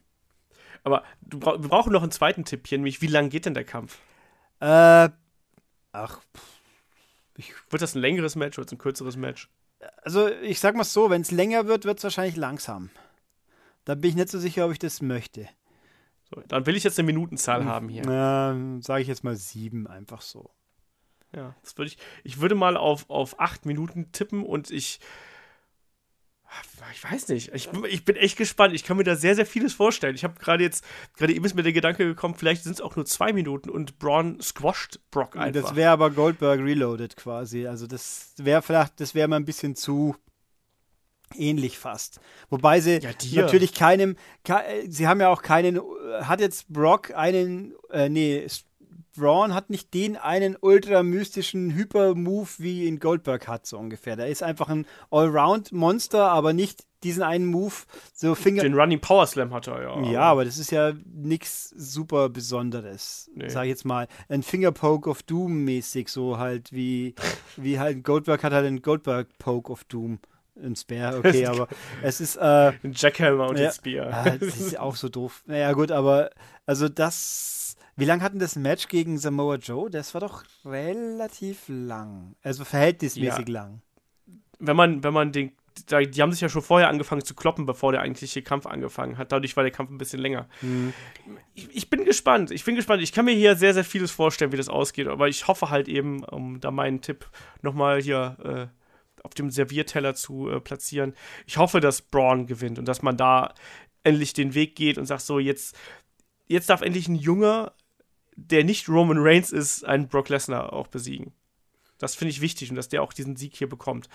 [0.84, 3.66] Aber brauch, wir brauchen noch einen zweiten Tipp hier, nämlich wie lang geht denn der
[3.66, 4.00] Kampf?
[4.62, 5.10] Äh,
[5.92, 6.22] ach,
[7.70, 9.50] Wird das ein längeres Match oder ein kürzeres Match?
[10.02, 12.90] Also ich sag mal so, wenn es länger wird, wird es wahrscheinlich langsam.
[13.84, 15.48] Da bin ich nicht so sicher, ob ich das möchte.
[16.34, 18.04] So, dann will ich jetzt eine Minutenzahl haben hier.
[18.08, 20.50] Ähm, sage ich jetzt mal sieben, einfach so.
[21.34, 21.98] Ja, das würde ich.
[22.24, 25.00] Ich würde mal auf, auf acht Minuten tippen und ich.
[26.94, 27.54] Ich weiß nicht.
[27.54, 28.74] Ich, ich bin echt gespannt.
[28.74, 30.16] Ich kann mir da sehr, sehr vieles vorstellen.
[30.16, 30.86] Ich habe gerade jetzt,
[31.18, 34.00] gerade eben ist mir der Gedanke gekommen, vielleicht sind es auch nur zwei Minuten und
[34.00, 35.64] Braun squasht Brock einfach.
[35.64, 37.68] Das wäre aber Goldberg reloaded quasi.
[37.68, 40.16] Also das wäre vielleicht, das wäre mal ein bisschen zu
[41.34, 42.20] ähnlich fast.
[42.50, 43.12] Wobei sie Ja,
[43.42, 45.82] natürlich keinem, ke sie haben ja auch keinen,
[46.22, 48.48] hat jetzt Brock einen, äh, nee,
[49.18, 54.16] Braun hat nicht den einen ultra mystischen Hyper-Move wie ihn Goldberg hat, so ungefähr.
[54.16, 57.74] Der ist einfach ein Allround-Monster, aber nicht diesen einen Move,
[58.14, 58.64] so Finger.
[58.64, 60.12] Den Running Power Slam hat er ja.
[60.12, 63.50] Ja, aber das ist ja nichts super Besonderes, Nee.
[63.50, 64.08] sag ich jetzt mal.
[64.28, 67.14] Ein Fingerpoke of Doom mäßig, so halt wie,
[67.58, 70.20] wie halt Goldberg hat halt einen Goldberg Poke of Doom.
[70.62, 71.68] Ein Spare, okay, aber
[72.02, 74.08] es ist, äh, Ein Jackhammer und ja, den Spear.
[74.14, 75.44] ah, das ist auch so doof.
[75.46, 76.30] Naja, gut, aber
[76.66, 77.65] also das,
[77.98, 79.90] wie lang hatten das Match gegen Samoa Joe?
[79.90, 82.36] Das war doch relativ lang.
[82.42, 83.54] Also verhältnismäßig Ja.
[83.54, 83.82] lang.
[84.60, 85.52] wenn man, wenn man den,
[85.90, 89.34] die haben sich ja schon vorher angefangen zu kloppen, bevor der eigentliche Kampf angefangen hat.
[89.34, 90.48] Dadurch war der Kampf ein bisschen länger.
[91.54, 92.52] Ich, ich bin gespannt.
[92.52, 93.02] Ich bin gespannt.
[93.04, 95.08] Ich kann mir hier sehr, sehr vieles vorstellen, wie das ausgeht.
[95.08, 97.30] Aber ich hoffe halt eben, um da meinen Tipp
[97.62, 98.38] nochmal hier
[98.72, 101.14] äh, auf dem Servierteller zu äh, platzieren.
[101.46, 103.54] Ich hoffe, dass Braun gewinnt und dass man da
[104.04, 105.76] endlich den Weg geht und sagt so, jetzt,
[106.48, 107.74] jetzt darf endlich ein Junger,
[108.36, 111.34] der nicht Roman Reigns ist, einen Brock Lesnar auch besiegen.
[111.98, 114.10] Das finde ich wichtig und dass der auch diesen Sieg hier bekommt.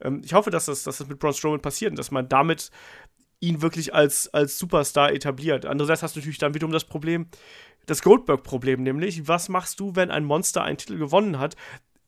[0.00, 2.70] Ähm, ich hoffe, dass das, dass das mit Braun Strowman passiert und dass man damit
[3.40, 5.66] ihn wirklich als, als Superstar etabliert.
[5.66, 7.26] Andererseits hast du natürlich dann wiederum das Problem,
[7.86, 11.56] das Goldberg-Problem, nämlich, was machst du, wenn ein Monster einen Titel gewonnen hat?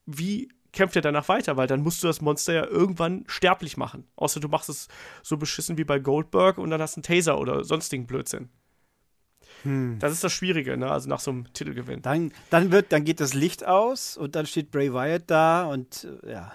[0.07, 1.57] Wie kämpft er danach weiter?
[1.57, 4.07] Weil dann musst du das Monster ja irgendwann sterblich machen.
[4.15, 4.89] Außer du machst es
[5.23, 8.49] so beschissen wie bei Goldberg und dann hast du einen Taser oder sonstigen Blödsinn.
[9.99, 10.91] Das ist das Schwierige, ne?
[10.91, 12.03] Also nach so einem Titelgewinn.
[12.03, 16.07] Dann, dann wird, dann geht das Licht aus und dann steht Bray Wyatt da und
[16.25, 16.53] äh, ja.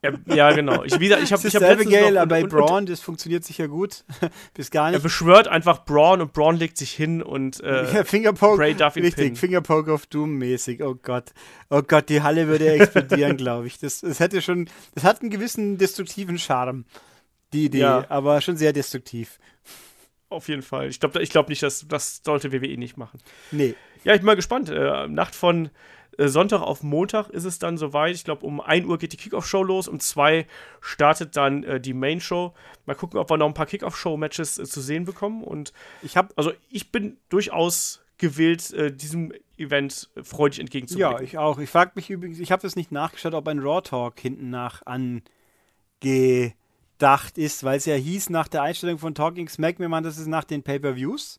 [0.00, 0.84] Ja, ja genau.
[0.84, 2.66] Ich, wie gesagt, ich habe ich ist hab dasselbe letztens Gale noch- bei und- und-
[2.66, 4.04] Braun, das funktioniert sicher gut.
[4.54, 5.02] Bis gar Er nicht.
[5.02, 9.02] beschwört einfach Braun und Braun legt sich hin und äh, Ja, Fingerpoke, Bray darf ihn
[9.02, 9.36] richtig, pinnen.
[9.36, 10.84] Fingerpoke of Doom mäßig.
[10.84, 11.32] Oh Gott,
[11.68, 13.78] oh Gott, die Halle würde explodieren, glaube ich.
[13.80, 16.84] Das, das hätte schon, das hat einen gewissen destruktiven Charme,
[17.52, 18.04] die Idee, Ja.
[18.08, 19.40] aber schon sehr destruktiv.
[20.30, 20.88] Auf jeden Fall.
[20.88, 23.18] Ich glaube ich glaub nicht, dass das sollte WWE nicht machen.
[23.50, 23.74] Nee,
[24.04, 24.68] Ja, ich bin mal gespannt.
[24.68, 25.70] Äh, Nacht von
[26.18, 28.14] äh, Sonntag auf Montag ist es dann soweit.
[28.14, 29.88] Ich glaube, um 1 Uhr geht die Kickoff-Show los.
[29.88, 30.46] Um 2
[30.80, 32.52] startet dann äh, die Main-Show.
[32.86, 35.42] Mal gucken, ob wir noch ein paar Kickoff-Show-Matches äh, zu sehen bekommen.
[35.42, 35.72] Und
[36.02, 41.16] ich habe also ich bin durchaus gewillt, äh, diesem Event äh, freudig entgegenzublicken.
[41.16, 41.58] Ja, ich auch.
[41.58, 44.82] Ich frage mich übrigens, ich habe das nicht nachgeschaut, ob ein Raw Talk hinten nach
[46.98, 50.18] angedacht ist, weil es ja hieß nach der Einstellung von Talking Smack, mir man, das
[50.18, 51.38] ist nach den Pay-Per-Views.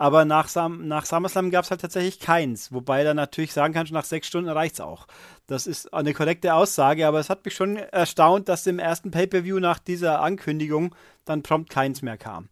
[0.00, 2.72] Aber nach, Sam nach SummerSlam gab es halt tatsächlich keins.
[2.72, 5.08] Wobei dann natürlich sagen kannst, nach sechs Stunden reicht's auch.
[5.48, 9.58] Das ist eine korrekte Aussage, aber es hat mich schon erstaunt, dass im ersten Pay-Per-View
[9.58, 12.48] nach dieser Ankündigung dann prompt keins mehr kam.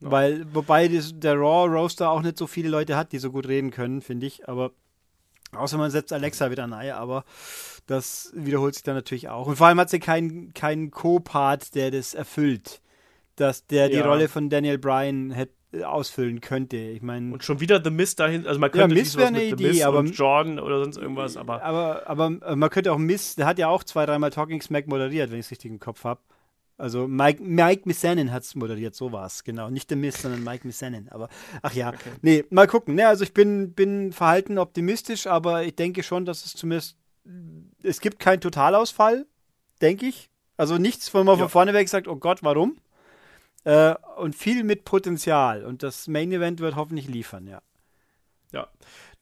[0.00, 3.70] Weil, wobei das, der Raw-Roaster auch nicht so viele Leute hat, die so gut reden
[3.70, 4.48] können, finde ich.
[4.48, 4.70] Aber
[5.56, 7.24] außer man setzt Alexa wieder nahe, aber
[7.86, 9.46] das wiederholt sich dann natürlich auch.
[9.46, 12.80] Und vor allem hat sie keinen, keinen Co-Part, der das erfüllt.
[13.36, 14.06] Dass der die Ja.
[14.06, 15.54] Rolle von Daniel Bryan hätte
[15.86, 16.76] ausfüllen könnte.
[16.76, 18.46] Ich meine, Und schon wieder The Mist dahin.
[18.46, 21.38] Also man könnte Miz natürlich wär sowas eine Idee, Mist aber- Jordan oder sonst irgendwas,
[21.38, 24.60] aber aber, aber äh, man könnte auch Miss, der hat ja auch zwei, dreimal Talking
[24.60, 26.20] Smack moderiert, wenn ich es richtig im Kopf habe.
[26.82, 29.70] Also Mike, Mike Missanin hat es moderiert, so war es, genau.
[29.70, 31.08] Nicht der Miss, sondern Mike Missanin.
[31.10, 31.28] Aber
[31.62, 32.96] ach ja, nee, mal gucken.
[32.96, 36.96] Ne, also ich bin, bin verhalten optimistisch, aber ich denke schon, dass es zumindest
[37.84, 39.26] es gibt keinen Totalausfall,
[39.80, 40.28] denke ich.
[40.56, 41.42] Also nichts, wo man Ja.
[41.44, 42.76] von vorne weg sagt, oh Gott, warum?
[43.62, 45.64] Äh, und viel mit Potenzial.
[45.64, 47.62] Und das Main Event wird hoffentlich liefern, ja.
[48.52, 48.66] Ja,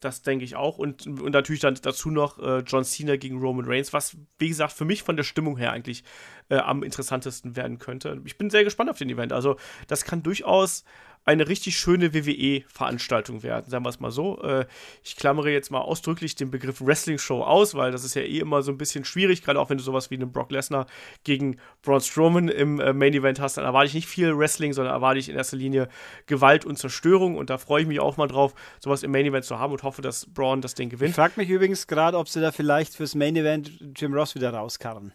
[0.01, 0.77] das denke ich auch.
[0.77, 4.73] Und, und natürlich dann dazu noch äh, John Cena gegen Roman Reigns, was, wie gesagt,
[4.73, 6.03] für mich von der Stimmung her eigentlich
[6.49, 8.19] äh, am interessantesten werden könnte.
[8.25, 9.31] Ich bin sehr gespannt auf den Event.
[9.31, 9.55] Also,
[9.87, 10.83] das kann durchaus
[11.23, 14.41] eine richtig schöne WWE-Veranstaltung werden, sagen wir es mal so.
[14.41, 14.65] Äh,
[15.03, 18.61] ich klammere jetzt mal ausdrücklich den Begriff Wrestling-Show aus, weil das ist ja eh immer
[18.63, 20.87] so ein bisschen schwierig, gerade auch wenn du sowas wie einen Brock Lesnar
[21.23, 25.19] gegen Braun Strowman im äh, Main-Event hast, dann erwarte ich nicht viel Wrestling, sondern erwarte
[25.19, 25.89] ich in erster Linie
[26.25, 29.59] Gewalt und Zerstörung und da freue ich mich auch mal drauf, sowas im Main-Event zu
[29.59, 31.15] haben und hoffe, dass Braun das Ding Ich gewinnt.
[31.15, 35.13] frage mich übrigens gerade, ob sie da vielleicht fürs Main Event Jim Ross wieder rauskarren.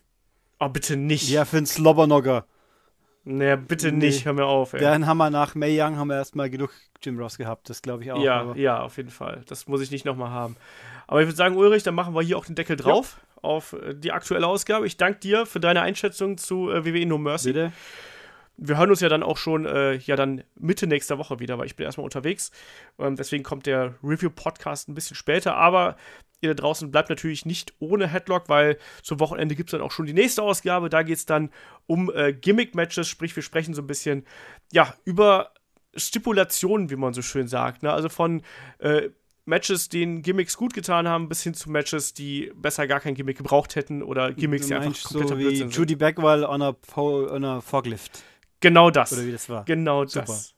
[0.58, 1.28] Oh, bitte nicht.
[1.28, 2.46] Ja, für einen Slobbernocker.
[3.28, 4.06] Nee, bitte Nee.
[4.06, 4.80] nicht, hör mir auf, ey.
[4.80, 6.70] Dann haben wir nach May Young haben wir erstmal genug
[7.02, 8.22] Jim Ross gehabt, das glaube ich auch.
[8.22, 9.42] ja, aber- ja, auf jeden Fall.
[9.48, 10.56] Das muss ich nicht nochmal haben.
[11.08, 13.42] Aber ich würde sagen, Ulrich, dann machen wir hier auch den Deckel drauf ja.
[13.42, 14.86] auf äh, die aktuelle Ausgabe.
[14.86, 17.48] Ich danke dir für deine Einschätzung zu äh, WWE No Mercy.
[17.52, 17.72] Bitte.
[18.56, 21.66] Wir hören uns ja dann auch schon äh, ja dann Mitte nächster Woche wieder, weil
[21.66, 22.52] ich bin erstmal unterwegs.
[22.98, 25.56] Ähm, deswegen kommt der Review-Podcast ein bisschen später.
[25.56, 25.96] Aber
[26.40, 29.92] ihr da draußen bleibt natürlich nicht ohne Headlock, weil zum Wochenende gibt es dann auch
[29.92, 30.88] schon die nächste Ausgabe.
[30.88, 31.50] Da geht es dann
[31.86, 34.26] um äh, Gimmick-Matches, sprich, wir sprechen so ein bisschen
[34.72, 35.52] ja, über
[35.94, 37.82] Stipulationen, wie man so schön sagt.
[37.82, 37.92] Ne?
[37.92, 38.42] Also von
[38.78, 39.10] äh,
[39.46, 43.38] Matches, denen Gimmicks gut getan haben, bis hin zu Matches, die besser gar kein Gimmick
[43.38, 47.44] gebraucht hätten oder Gimmicks, die einfach komplett so wie Blödsinn Judy Bagwell on a, on
[47.44, 48.24] a Forklift.
[48.60, 49.12] Genau das.
[49.12, 49.64] Oder wie das war.
[49.64, 50.26] Genau Super.
[50.26, 50.54] das.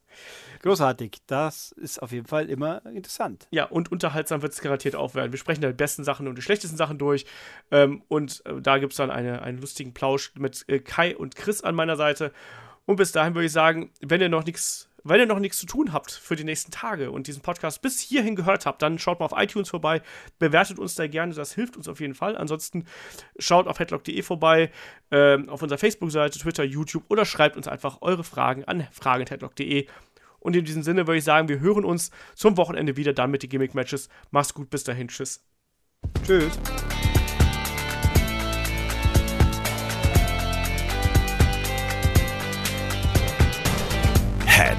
[0.61, 1.19] Großartig.
[1.27, 3.47] Das ist auf jeden Fall immer interessant.
[3.51, 5.31] Ja, und unterhaltsam wird es garantiert auch werden.
[5.31, 7.25] Wir sprechen da die besten Sachen und die schlechtesten Sachen durch.
[7.71, 11.35] Ähm, und äh, da gibt es dann eine, einen lustigen Plausch mit äh, Kai und
[11.35, 12.33] Chris an meiner Seite.
[12.85, 15.65] Und bis dahin würde ich sagen, wenn ihr noch nichts wenn ihr noch nichts zu
[15.65, 19.19] tun habt für die nächsten Tage und diesen Podcast bis hierhin gehört habt, dann schaut
[19.19, 20.01] mal auf iTunes vorbei,
[20.39, 22.37] bewertet uns da gerne, das hilft uns auf jeden Fall.
[22.37, 22.85] Ansonsten
[23.37, 24.71] schaut auf headlock.de vorbei,
[25.11, 29.87] äh, auf unserer Facebook-Seite, Twitter, YouTube oder schreibt uns einfach eure Fragen an fragen.headlock.de.
[30.39, 33.43] Und in diesem Sinne würde ich sagen, wir hören uns zum Wochenende wieder dann mit
[33.43, 34.09] den Gimmick-Matches.
[34.31, 35.45] Macht's gut, bis dahin, tschüss.
[36.25, 36.57] Tschüss.